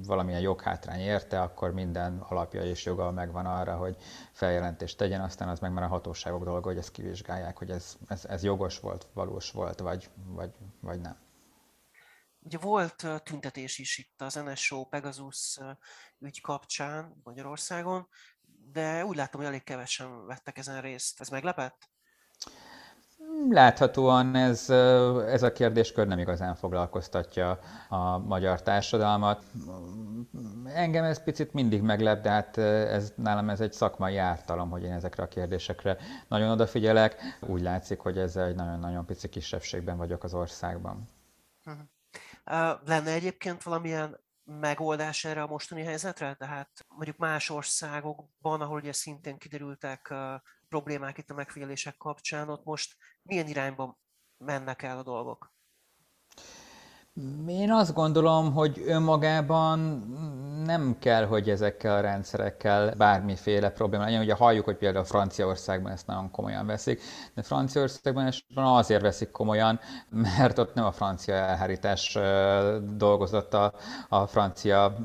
[0.06, 3.96] valamilyen joghátrány érte, akkor minden alapja és joga megvan arra, hogy
[4.32, 8.24] feljelentést tegyen, aztán az meg már a hatóságok dolga, hogy ezt kivizsgálják, hogy ez, ez,
[8.24, 11.16] ez jogos volt, valós volt, vagy, vagy, vagy nem.
[12.52, 15.58] Ugye volt tüntetés is itt az NSO Pegasus
[16.18, 18.08] ügy kapcsán Magyarországon,
[18.72, 21.20] de úgy látom, hogy elég kevesen vettek ezen részt.
[21.20, 21.88] Ez meglepett?
[23.48, 24.70] Láthatóan ez,
[25.26, 27.58] ez a kérdéskör nem igazán foglalkoztatja
[27.88, 29.44] a magyar társadalmat.
[30.64, 34.92] Engem ez picit mindig meglep, de hát ez, nálam ez egy szakmai ártalom, hogy én
[34.92, 35.96] ezekre a kérdésekre
[36.28, 37.36] nagyon odafigyelek.
[37.40, 41.18] Úgy látszik, hogy ezzel egy nagyon-nagyon pici kisebbségben vagyok az országban.
[42.84, 46.34] Lenne egyébként valamilyen megoldás erre a mostani helyzetre?
[46.34, 50.14] Tehát mondjuk más országokban, ahol ugye szintén kiderültek
[50.68, 53.98] problémák itt a megfigyelések kapcsán, ott most milyen irányban
[54.44, 55.52] mennek el a dolgok?
[57.48, 59.78] Én azt gondolom, hogy önmagában
[60.64, 64.20] nem kell, hogy ezekkel a rendszerekkel bármiféle probléma legyen.
[64.20, 67.00] Ugye halljuk, hogy például Franciaországban ezt nagyon komolyan veszik,
[67.34, 72.18] de Franciaországban ezt azért veszik komolyan, mert ott nem a francia elhárítás
[72.96, 73.72] dolgozott a,
[74.08, 74.96] a francia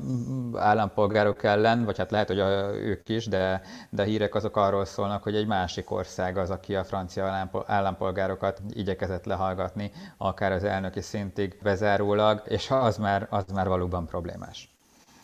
[0.54, 5.22] állampolgárok ellen, vagy hát lehet, hogy a, ők is, de, de hírek azok arról szólnak,
[5.22, 11.58] hogy egy másik ország az, aki a francia állampolgárokat igyekezett lehallgatni, akár az elnöki szintig
[11.62, 14.75] vezet kizárólag, és az már, az már valóban problémás.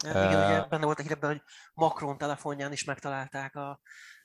[0.03, 1.43] Igen, uh, ugye benne volt a hírben, hogy
[1.75, 3.81] Macron telefonján is megtalálták a,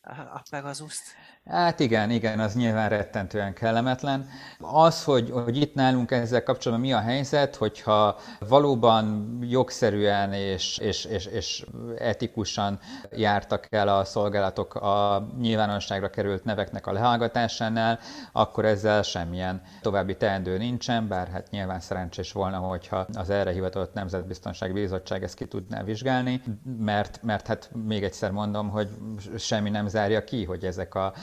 [0.07, 1.03] a Pegasus-t.
[1.49, 4.29] Hát igen, igen, az nyilván rettentően kellemetlen.
[4.59, 11.05] Az, hogy, hogy itt nálunk ezzel kapcsolatban mi a helyzet, hogyha valóban jogszerűen és, és,
[11.05, 11.65] és, és
[11.97, 12.79] etikusan
[13.11, 17.99] jártak el a szolgálatok a nyilvánosságra került neveknek a lehallgatásánál,
[18.31, 23.93] akkor ezzel semmilyen további teendő nincsen, bár hát nyilván szerencsés volna, hogyha az erre hivatott
[23.93, 26.41] Nemzetbiztonsági Bizottság ezt ki tudná vizsgálni,
[26.79, 28.89] mert, mert hát még egyszer mondom, hogy
[29.37, 31.13] semmi nem zárja ki, hogy ezek a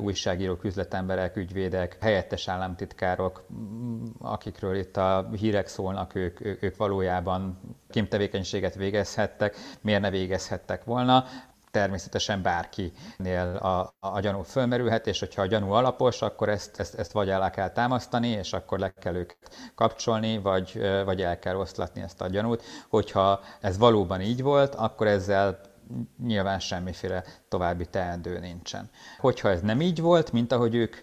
[0.00, 3.46] újságírók, üzletemberek, ügyvédek, helyettes államtitkárok,
[4.18, 11.24] akikről itt a hírek szólnak, ők, ők valójában kémtevékenységet végezhettek, miért ne végezhettek volna.
[11.70, 17.12] természetesen bárkinél a, a gyanú fölmerülhet, és hogyha a gyanú alapos, akkor ezt, ezt, ezt
[17.12, 22.00] vagy el kell támasztani, és akkor le kell őket kapcsolni, vagy, vagy el kell oszlatni
[22.02, 22.62] ezt a gyanút.
[22.88, 25.60] Hogyha ez valóban így volt, akkor ezzel
[26.22, 28.90] nyilván semmiféle további teendő nincsen.
[29.18, 30.96] Hogyha ez nem így volt, mint ahogy ők,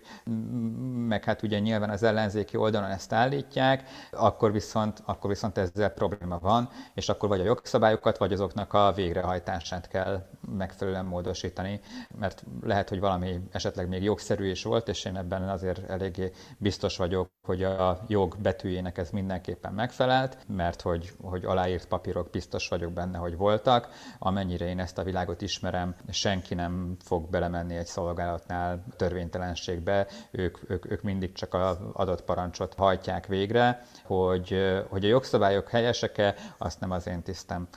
[1.07, 6.39] meg hát ugye nyilván az ellenzéki oldalon ezt állítják, akkor viszont, akkor viszont ezzel probléma
[6.39, 10.25] van, és akkor vagy a jogszabályokat, vagy azoknak a végrehajtását kell
[10.57, 11.79] megfelelően módosítani,
[12.19, 16.97] mert lehet, hogy valami esetleg még jogszerű is volt, és én ebben azért eléggé biztos
[16.97, 22.91] vagyok, hogy a jog betűjének ez mindenképpen megfelelt, mert hogy, hogy aláírt papírok biztos vagyok
[22.91, 28.85] benne, hogy voltak, amennyire én ezt a világot ismerem, senki nem fog belemenni egy szolgálatnál
[28.95, 34.57] törvénytelenségbe, ők, ők, ők mindig csak az adott parancsot hajtják végre, hogy,
[34.89, 37.67] hogy a jogszabályok helyesek-e, azt nem az én tisztem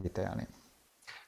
[0.00, 0.48] vitélni.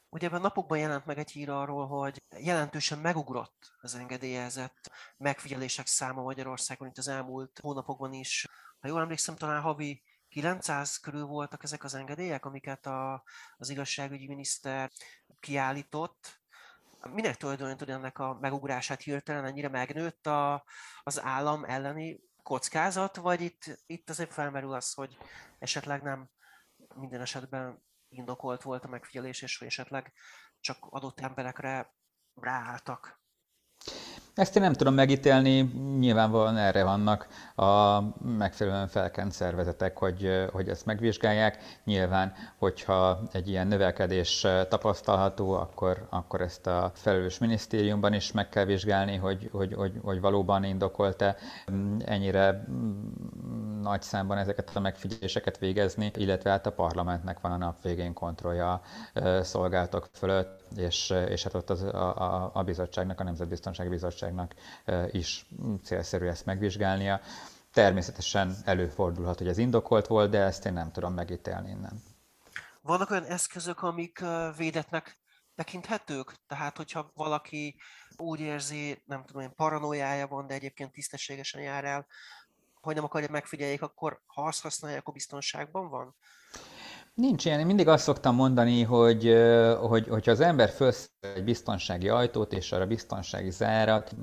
[0.08, 6.22] Ugye ebben napokban jelent meg egy hír arról, hogy jelentősen megugrott az engedélyezett megfigyelések száma
[6.22, 8.46] Magyarországon itt az elmúlt hónapokban is.
[8.80, 10.02] Ha jól emlékszem, talán havi
[10.37, 13.22] 900 körül voltak ezek az engedélyek, amiket a,
[13.57, 14.90] az igazságügyi miniszter
[15.40, 16.40] kiállított.
[17.12, 20.64] Minek tulajdonítod ennek a megugrását hirtelen, ennyire megnőtt a,
[21.03, 25.18] az állam elleni kockázat, vagy itt, itt azért felmerül az, hogy
[25.59, 26.31] esetleg nem
[26.94, 30.12] minden esetben indokolt volt a megfigyelés, és esetleg
[30.61, 31.94] csak adott emberekre
[32.35, 33.20] ráálltak?
[34.37, 35.61] Ezt én nem tudom megítélni,
[35.99, 41.59] nyilvánvalóan erre vannak a megfelelően felkent szervezetek, hogy, hogy ezt megvizsgálják.
[41.85, 48.64] Nyilván, hogyha egy ilyen növelkedés tapasztalható, akkor, akkor ezt a felelős minisztériumban is meg kell
[48.64, 51.37] vizsgálni, hogy, hogy, hogy, hogy valóban indokolt-e
[52.05, 52.66] ennyire
[53.83, 58.81] nagy számban ezeket a megfigyeléseket végezni, illetve hát a parlamentnek van a nap végén kontrollja
[59.40, 63.88] szolgáltok fölött, és, és hát ott az, a, a, a bizottságnak, a Nemzetbiztonsági
[64.26, 64.54] Bizottságnak
[65.14, 65.46] is
[65.84, 67.20] célszerű ezt megvizsgálnia.
[67.72, 72.02] Természetesen előfordulhat, hogy ez indokolt volt, de ezt én nem tudom megítélni innen.
[72.80, 74.24] Vannak olyan eszközök, amik
[74.56, 75.18] védetnek
[75.54, 76.34] tekinthetők?
[76.46, 77.76] Tehát, hogyha valaki
[78.16, 82.06] úgy érzi, nem tudom, hogy paranoiája van, de egyébként tisztességesen jár el,
[82.80, 86.16] hogy nem akarja megfigyeljék, akkor ha azt használják, akkor biztonságban van?
[87.16, 87.61] Nincs ilyen.
[87.61, 89.35] Én mindig azt szoktam mondani, hogy,
[89.81, 94.14] hogy hogyha az ember felsz egy biztonsági ajtót, és arra biztonsági zárat,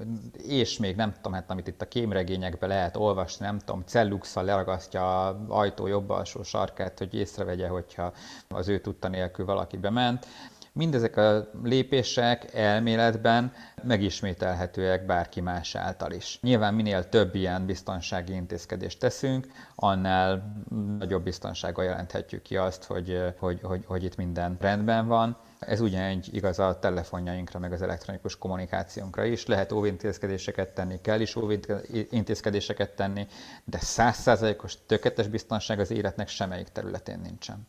[0.43, 5.27] és még nem tudom, hát amit itt a kémregényekben lehet olvasni, nem tudom, celluxal leragasztja
[5.27, 8.13] az ajtó jobb alsó sarkát, hogy észrevegye, hogyha
[8.49, 10.27] az ő tudta nélkül valaki bement.
[10.75, 16.39] Mindezek a lépések elméletben megismételhetőek bárki más által is.
[16.41, 20.55] Nyilván minél több ilyen biztonsági intézkedést teszünk, annál
[20.97, 25.37] nagyobb biztonsággal jelenthetjük ki azt, hogy, hogy, hogy, hogy itt minden rendben van.
[25.59, 29.45] Ez ugyanígy igaz a telefonjainkra, meg az elektronikus kommunikációnkra is.
[29.45, 33.27] Lehet óvintézkedéseket tenni, kell is óvintézkedéseket tenni,
[33.63, 37.67] de százszázalékos tökéletes biztonság az életnek semmelyik területén nincsen.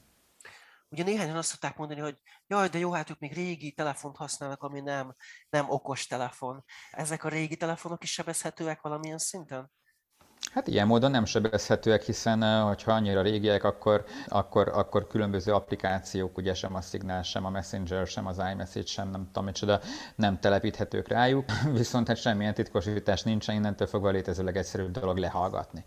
[0.95, 4.63] Ugye néhányan azt szokták mondani, hogy jaj, de jó, hát ők még régi telefont használnak,
[4.63, 5.15] ami nem,
[5.49, 6.65] nem okos telefon.
[6.91, 9.71] Ezek a régi telefonok is sebezhetőek valamilyen szinten?
[10.53, 16.55] Hát ilyen módon nem sebezhetőek, hiszen hogyha annyira régiek, akkor, akkor, akkor különböző applikációk, ugye
[16.55, 19.81] sem a Signal, sem a Messenger, sem az iMessage, sem nem tudom micsoda,
[20.15, 25.85] nem telepíthetők rájuk, viszont hát semmilyen titkosítás nincsen, innentől fogva létező legegyszerűbb dolog lehallgatni.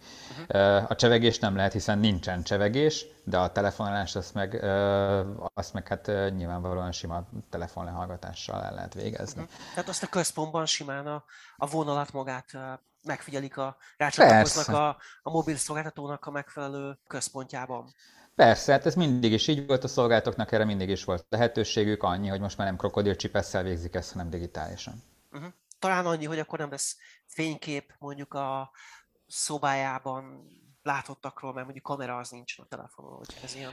[0.48, 0.86] Uh-huh.
[0.92, 4.64] A csevegés nem lehet, hiszen nincsen csevegés, de a telefonálás azt meg,
[5.54, 9.42] azt meg hát nyilvánvalóan sima telefonlehallgatással el lehet végezni.
[9.42, 9.58] Uh-huh.
[9.74, 11.24] Tehát azt a központban simán a,
[11.58, 12.46] a vonalat magát
[13.08, 17.94] megfigyelik a, rácsatlakoznak a, a mobil szolgáltatónak a megfelelő központjában.
[18.36, 22.28] Persze, hát ez mindig is így volt, a szolgáltatóknak erre mindig is volt lehetőségük, annyi,
[22.28, 25.04] hogy most már nem krokodilcsipesszel végzik ezt, hanem digitálisan.
[25.32, 25.50] Uh-huh.
[25.80, 28.72] Talán annyi, hogy akkor nem lesz fénykép mondjuk a
[29.28, 30.48] szobájában,
[30.88, 33.72] látottakról, mert mondjuk kamera az nincs a telefonon, hogy ez ilyen.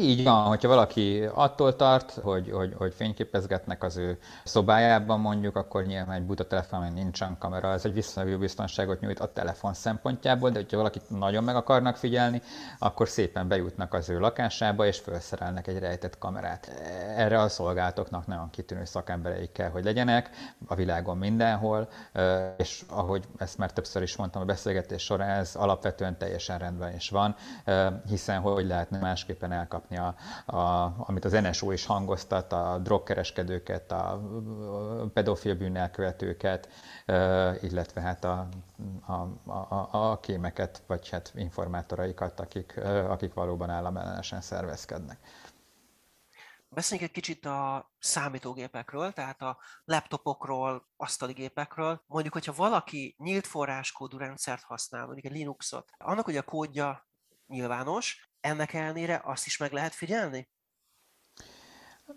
[0.00, 5.84] Így van, hogyha valaki attól tart, hogy, hogy, hogy fényképezgetnek az ő szobájában mondjuk, akkor
[5.84, 10.58] nyilván egy buta telefonon nincsen kamera, ez egy viszonylag biztonságot nyújt a telefon szempontjából, de
[10.58, 12.42] hogyha valakit nagyon meg akarnak figyelni,
[12.78, 16.66] akkor szépen bejutnak az ő lakásába, és felszerelnek egy rejtett kamerát.
[17.16, 20.30] Erre a szolgáltoknak nagyon kitűnő szakembereik kell, hogy legyenek,
[20.66, 21.88] a világon mindenhol,
[22.56, 26.94] és ahogy ezt már többször is mondtam a beszélgetés során, ez alapvetően teljes teljesen rendben
[26.94, 27.36] is van,
[28.06, 30.14] hiszen hogy lehetne másképpen elkapni, a,
[30.56, 34.20] a, amit az NSO is hangoztat, a drogkereskedőket, a
[35.12, 36.68] pedofil bűnelkövetőket,
[37.60, 38.48] illetve hát a,
[39.06, 39.12] a,
[39.52, 42.76] a, a kémeket, vagy hát informátoraikat, akik,
[43.08, 45.18] akik valóban államellenesen szervezkednek.
[46.70, 52.02] Beszéljünk egy kicsit a számítógépekről, tehát a laptopokról, asztali gépekről.
[52.06, 57.08] Mondjuk, hogyha valaki nyílt forráskódú rendszert használ, mondjuk egy Linuxot, annak ugye a kódja
[57.46, 60.48] nyilvános, ennek ellenére azt is meg lehet figyelni?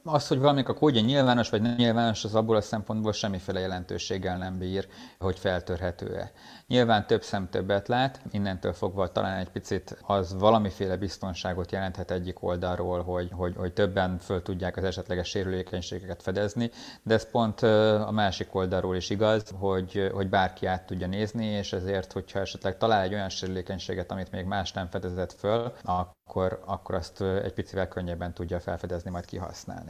[0.03, 4.37] Az, hogy valamik a kódja nyilvános vagy nem nyilvános, az abból a szempontból semmiféle jelentőséggel
[4.37, 4.87] nem bír,
[5.19, 6.31] hogy feltörhető-e.
[6.67, 12.43] Nyilván több szem többet lát, innentől fogva talán egy picit az valamiféle biztonságot jelenthet egyik
[12.43, 16.71] oldalról, hogy, hogy, hogy többen föl tudják az esetleges sérülékenységeket fedezni,
[17.03, 21.73] de ez pont a másik oldalról is igaz, hogy, hogy bárki át tudja nézni, és
[21.73, 26.95] ezért, hogyha esetleg talál egy olyan sérülékenységet, amit még más nem fedezett föl, akkor, akkor
[26.95, 29.80] azt egy picivel könnyebben tudja felfedezni, majd kihasználni.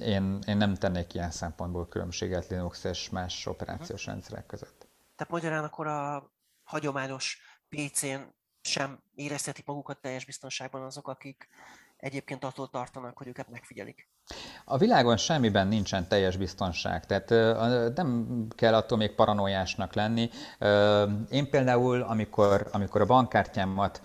[0.00, 4.88] Én, én nem tennék ilyen szempontból különbséget Linux és más operációs rendszerek között.
[5.16, 8.20] Tehát magyarán akkor a hagyományos PC-n
[8.60, 11.48] sem érezhetik magukat teljes biztonságban azok, akik
[11.96, 14.09] egyébként attól tartanak, hogy őket megfigyelik.
[14.64, 17.30] A világon semmiben nincsen teljes biztonság, tehát
[17.96, 20.30] nem kell attól még paranoiásnak lenni.
[21.30, 24.00] Én például, amikor, amikor a bankkártyámat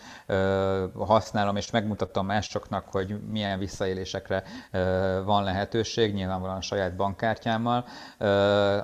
[0.98, 4.44] használom, és megmutatom másoknak, hogy milyen visszaélésekre
[5.26, 7.86] van lehetőség, nyilvánvalóan a saját bankkártyámmal,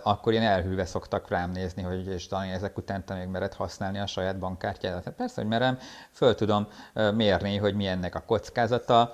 [0.03, 3.99] akkor én elhűlve szoktak rám nézni, hogy és Dani, ezek után te még mered használni
[3.99, 5.03] a saját bankkártyádat.
[5.03, 5.77] Hát persze, hogy merem,
[6.11, 6.67] föl tudom
[7.13, 9.11] mérni, hogy milyennek a kockázata,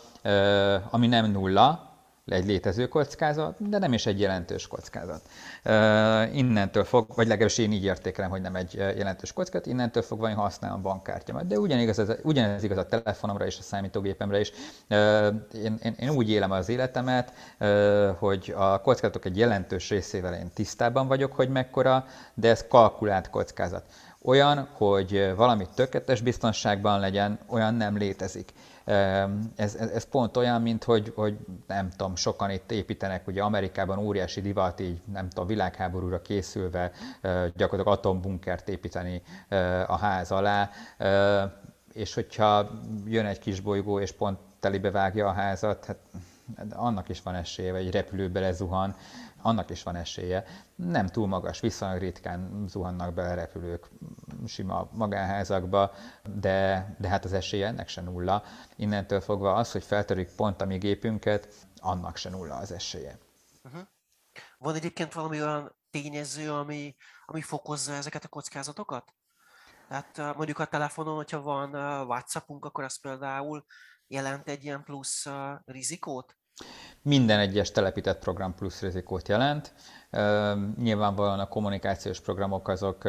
[0.90, 1.87] ami nem nulla,
[2.28, 5.22] egy létező kockázat, de nem is egy jelentős kockázat.
[6.34, 10.36] Innentől fog, vagy legalábbis én így értékelem, hogy nem egy jelentős kockázat, innentől fogva én
[10.36, 11.48] használom a bankkártyámat.
[11.48, 14.52] De ugyanez, ugyanez igaz a telefonomra és a számítógépemre is.
[15.64, 17.34] Én, én, én úgy élem az életemet,
[18.20, 23.84] hogy a kockázatok egy jelentős részével én tisztában vagyok, hogy mekkora, de ez kalkulált kockázat.
[24.22, 28.54] Olyan, hogy valami tökéletes biztonságban legyen, olyan nem létezik.
[29.56, 33.98] Ez, ez, ez pont olyan, mint hogy, hogy nem tudom, sokan itt építenek, ugye Amerikában
[33.98, 36.92] óriási divat, így nem tudom, világháborúra készülve
[37.56, 39.22] gyakorlatilag atombunkert építeni
[39.88, 40.70] a ház alá,
[41.94, 42.70] és hogyha
[43.06, 45.98] jön egy kis bolygó, és pont telibe vágja a házat, hát
[46.74, 48.96] annak is van esélye, vagy egy repülő belezuhan,
[49.48, 50.46] annak is van esélye.
[50.76, 53.90] Nem túl magas, viszonylag ritkán zuhannak bele repülők
[54.46, 55.92] sima magánházakba,
[56.24, 58.44] de, de hát az esélye ennek se nulla.
[58.76, 63.18] Innentől fogva az, hogy feltörik pont a mi gépünket, annak se nulla az esélye.
[63.64, 63.82] Uh-huh.
[64.58, 66.96] Van egyébként valami olyan tényező, ami,
[67.26, 69.14] ami fokozza ezeket a kockázatokat?
[69.88, 71.70] Tehát mondjuk a telefonon, hogyha van
[72.06, 73.66] WhatsAppunk, akkor az például
[74.08, 75.26] jelent egy ilyen plusz
[75.66, 76.38] rizikót?
[77.02, 79.74] Minden egyes telepített program plusz rizikót jelent.
[80.78, 83.04] Nyilvánvalóan a kommunikációs programok azok,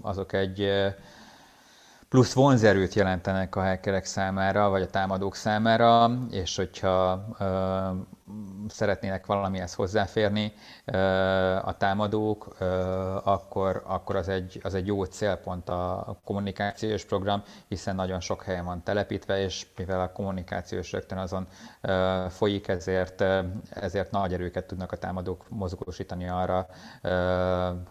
[0.00, 0.68] azok egy
[2.08, 7.24] plusz vonzerőt jelentenek a hackerek számára, vagy a támadók számára, és hogyha
[8.68, 10.52] szeretnének valamihez hozzáférni
[11.62, 12.56] a támadók,
[13.24, 18.64] akkor, akkor az, egy, az egy jó célpont a kommunikációs program, hiszen nagyon sok helyen
[18.64, 21.46] van telepítve, és mivel a kommunikációs rögtön azon
[22.28, 23.20] folyik, ezért,
[23.70, 26.66] ezért nagy erőket tudnak a támadók mozgósítani arra,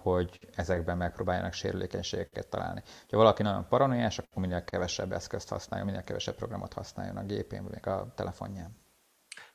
[0.01, 2.81] hogy ezekben megpróbáljanak sérülékenységeket találni.
[3.11, 7.63] Ha valaki nagyon paranoiás, akkor minél kevesebb eszközt használjon, minél kevesebb programot használjon a gépén,
[7.63, 8.75] vagy a telefonján.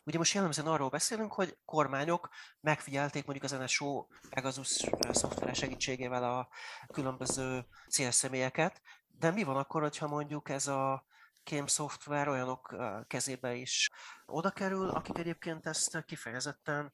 [0.07, 2.29] Ugye most jellemzően arról beszélünk, hogy kormányok
[2.61, 6.49] megfigyelték mondjuk az NSO Pegasus szoftver segítségével a
[6.93, 11.05] különböző célszemélyeket, de mi van akkor, hogyha mondjuk ez a
[11.43, 12.77] kém szoftver olyanok
[13.07, 13.91] kezébe is
[14.27, 16.93] oda kerül, akik egyébként ezt kifejezetten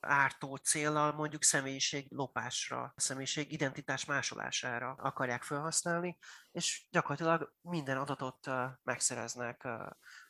[0.00, 6.18] ártó célral mondjuk személyiség lopásra, személyiség identitás másolására akarják felhasználni,
[6.52, 8.50] és gyakorlatilag minden adatot
[8.82, 9.64] megszereznek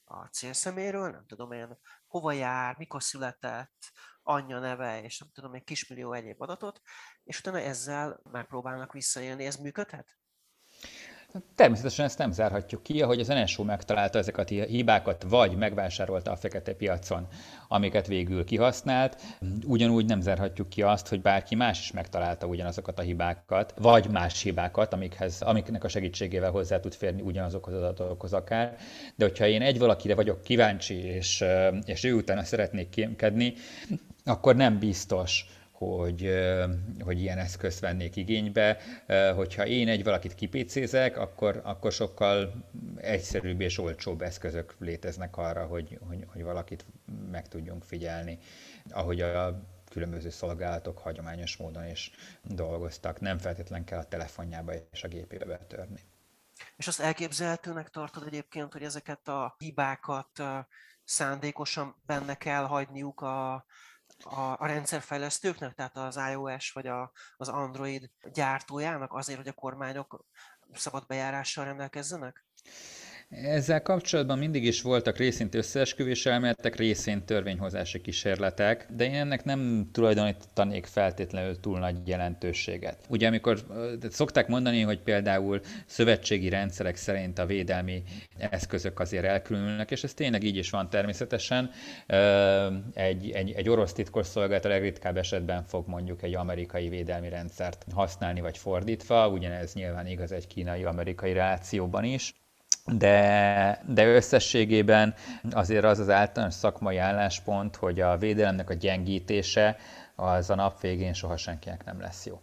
[0.05, 1.79] a célszeméről, nem tudom én,
[2.15, 3.93] hova jár, mikor született,
[4.23, 6.81] anyja neve, és nem tudom, egy kismillió egyéb adatot,
[7.25, 9.47] és utána ezzel megpróbálnak visszaélni.
[9.47, 10.19] Ez működhet?
[11.55, 16.37] Természetesen ezt nem zárhatjuk ki, ahogy az NSO megtalálta ezeket a hibákat, vagy megvásárolta a
[16.37, 17.27] fekete piacon,
[17.69, 19.23] amiket végül kihasznált,
[19.65, 24.43] ugyanúgy nem zárhatjuk ki azt, hogy bárki más is megtalálta ugyanazokat a hibákat, vagy más
[24.43, 28.77] hibákat, amikhez, amiknek a segítségével hozzá tud férni ugyanazokhoz az adatokhoz akár.
[29.17, 31.45] De hogyha én egy valakire vagyok kíváncsi, és,
[31.85, 33.55] és ő utána szeretnék kémkedni,
[34.25, 36.35] akkor nem biztos, hogy,
[37.01, 38.79] hogy ilyen eszközt vennék igénybe.
[39.35, 42.65] Hogyha én egy valakit kipécézek, akkor, akkor sokkal
[42.97, 46.85] egyszerűbb és olcsóbb eszközök léteznek arra, hogy, hogy, hogy valakit
[47.31, 48.39] meg tudjunk figyelni,
[48.91, 52.11] ahogy a különböző szolgálatok hagyományos módon is
[52.43, 53.21] dolgoztak.
[53.21, 56.01] Nem feltétlenül kell a telefonjába és a gépébe betörni.
[56.77, 60.43] És azt elképzelhetőnek tartod egyébként, hogy ezeket a hibákat
[61.05, 63.65] szándékosan benne kell hagyniuk a,
[64.25, 70.25] a, a rendszerfejlesztőknek, tehát az iOS vagy a, az Android gyártójának azért, hogy a kormányok
[70.73, 72.45] szabad bejárással rendelkezzenek?
[73.31, 79.89] Ezzel kapcsolatban mindig is voltak részint összeesküvés elméletek, részint törvényhozási kísérletek, de én ennek nem
[79.93, 82.99] tulajdonítanék feltétlenül túl nagy jelentőséget.
[83.09, 83.59] Ugye amikor
[84.11, 88.03] szokták mondani, hogy például szövetségi rendszerek szerint a védelmi
[88.39, 91.71] eszközök azért elkülönülnek, és ez tényleg így is van természetesen.
[92.95, 98.41] Egy, egy, egy orosz titkosszolgálat a legritkább esetben fog mondjuk egy amerikai védelmi rendszert használni,
[98.41, 102.35] vagy fordítva, ugyanez nyilván igaz egy kínai-amerikai relációban is
[102.85, 105.15] de, de összességében
[105.51, 109.77] azért az az általános szakmai álláspont, hogy a védelemnek a gyengítése
[110.15, 112.41] az a nap végén soha senkinek nem lesz jó.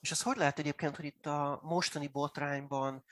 [0.00, 3.04] És az hogy lehet egyébként, hogy itt a mostani botrányban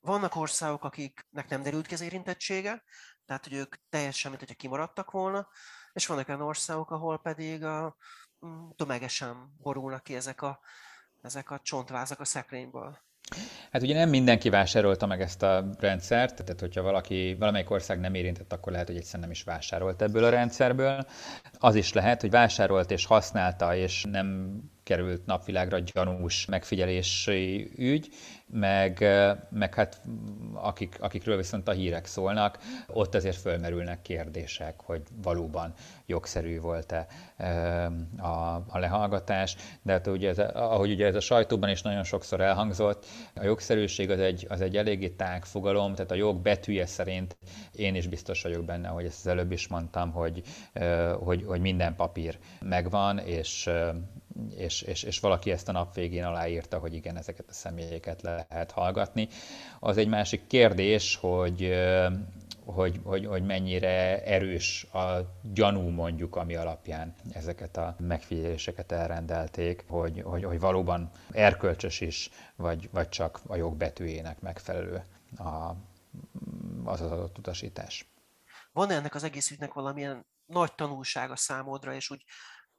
[0.00, 2.82] vannak országok, akiknek nem derült ki az érintettsége,
[3.26, 5.48] tehát hogy ők teljesen, mint hogyha kimaradtak volna,
[5.92, 7.96] és vannak olyan országok, ahol pedig a,
[8.46, 10.60] mm, tömegesen borulnak ki ezek a,
[11.22, 12.98] ezek a csontvázak a szekrényből.
[13.70, 18.14] Hát ugye nem mindenki vásárolta meg ezt a rendszert, tehát hogyha valaki, valamelyik ország nem
[18.14, 21.06] érintett, akkor lehet, hogy egyszerűen nem is vásárolt ebből a rendszerből.
[21.58, 24.56] Az is lehet, hogy vásárolt és használta, és nem
[24.90, 28.08] került napvilágra gyanús megfigyelési ügy,
[28.46, 28.98] meg,
[29.50, 30.00] meg hát
[30.54, 35.72] akik, akikről viszont a hírek szólnak, ott azért fölmerülnek kérdések, hogy valóban
[36.06, 37.06] jogszerű volt-e
[38.18, 42.40] a, a lehallgatás, de hát ugye ez, ahogy ugye ez a sajtóban is nagyon sokszor
[42.40, 47.36] elhangzott, a jogszerűség az egy, az egy eléggé tág fogalom, tehát a jog betűje szerint
[47.72, 50.42] én is biztos vagyok benne, hogy ezt az előbb is mondtam, hogy,
[51.18, 53.70] hogy, hogy minden papír megvan, és,
[54.56, 58.70] és, és, és valaki ezt a nap végén aláírta, hogy igen, ezeket a személyeket lehet
[58.70, 59.28] hallgatni.
[59.80, 61.72] Az egy másik kérdés, hogy,
[62.64, 65.08] hogy, hogy, hogy mennyire erős a
[65.42, 72.88] gyanú mondjuk, ami alapján ezeket a megfigyeléseket elrendelték, hogy, hogy, hogy valóban erkölcsös is, vagy,
[72.92, 75.04] vagy csak a jogbetűjének megfelelő
[75.36, 75.74] a,
[76.84, 78.12] az az adott utasítás.
[78.72, 82.24] Van ennek az egész ügynek valamilyen nagy tanulsága számodra, és úgy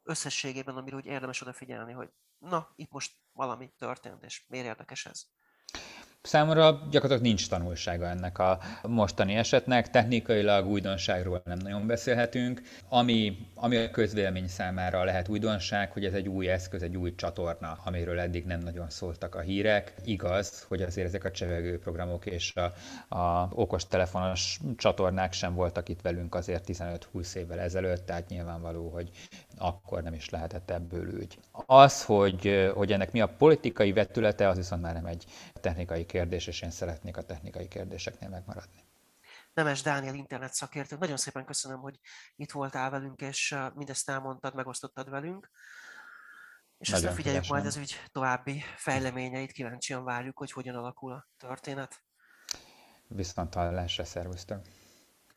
[0.04, 5.26] összességében, amiről úgy érdemes odafigyelni, hogy na, itt most valami történt, és miért érdekes ez?
[6.24, 12.62] Számomra gyakorlatilag nincs tanulsága ennek a mostani esetnek, technikailag újdonságról nem nagyon beszélhetünk.
[12.89, 17.78] Ami, ami a közvélemény számára lehet újdonság, hogy ez egy új eszköz, egy új csatorna,
[17.86, 19.93] amiről eddig nem nagyon szóltak a hírek.
[20.04, 22.74] Igaz, hogy azért ezek a csevegő programok és a,
[23.16, 29.10] a okostelefonos csatornák sem voltak itt velünk azért 15-20 évvel ezelőtt, tehát nyilvánvaló, hogy
[29.62, 31.39] akkor nem is lehetett ebből ügy.
[31.51, 36.47] Az, hogy, hogy ennek mi a politikai vetülete, az viszont már nem egy technikai kérdés,
[36.47, 38.84] és én szeretnék a technikai kérdéseknél megmaradni.
[39.53, 41.99] Nemes Dániel internet szakértő, nagyon szépen köszönöm, hogy
[42.36, 45.49] itt voltál velünk, és mindezt elmondtad, megosztottad velünk.
[46.78, 51.28] És nagyon aztán figyeljük majd az ügy további fejleményeit, kíváncsian várjuk, hogy hogyan alakul a
[51.38, 52.03] történet.
[53.07, 54.62] Viszont hallásra, szervusztok!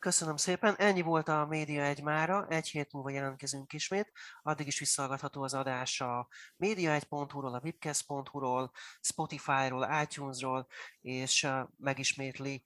[0.05, 4.11] Köszönöm szépen, ennyi volt a Média egy mára, egy hét múlva jelentkezünk ismét,
[4.43, 6.27] addig is visszahallgatható az adás a
[6.57, 10.67] média1.hu-ról, a webcast.hu-ról, Spotify-ról, iTunes-ról,
[11.01, 11.47] és
[11.77, 12.63] megismétli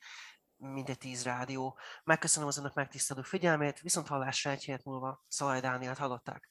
[0.56, 1.78] mindegy tíz rádió.
[2.04, 5.24] Megköszönöm az önök megtisztelő figyelmét, viszont hallásra egy hét múlva.
[5.28, 6.50] Szalaj Dánielt hallották.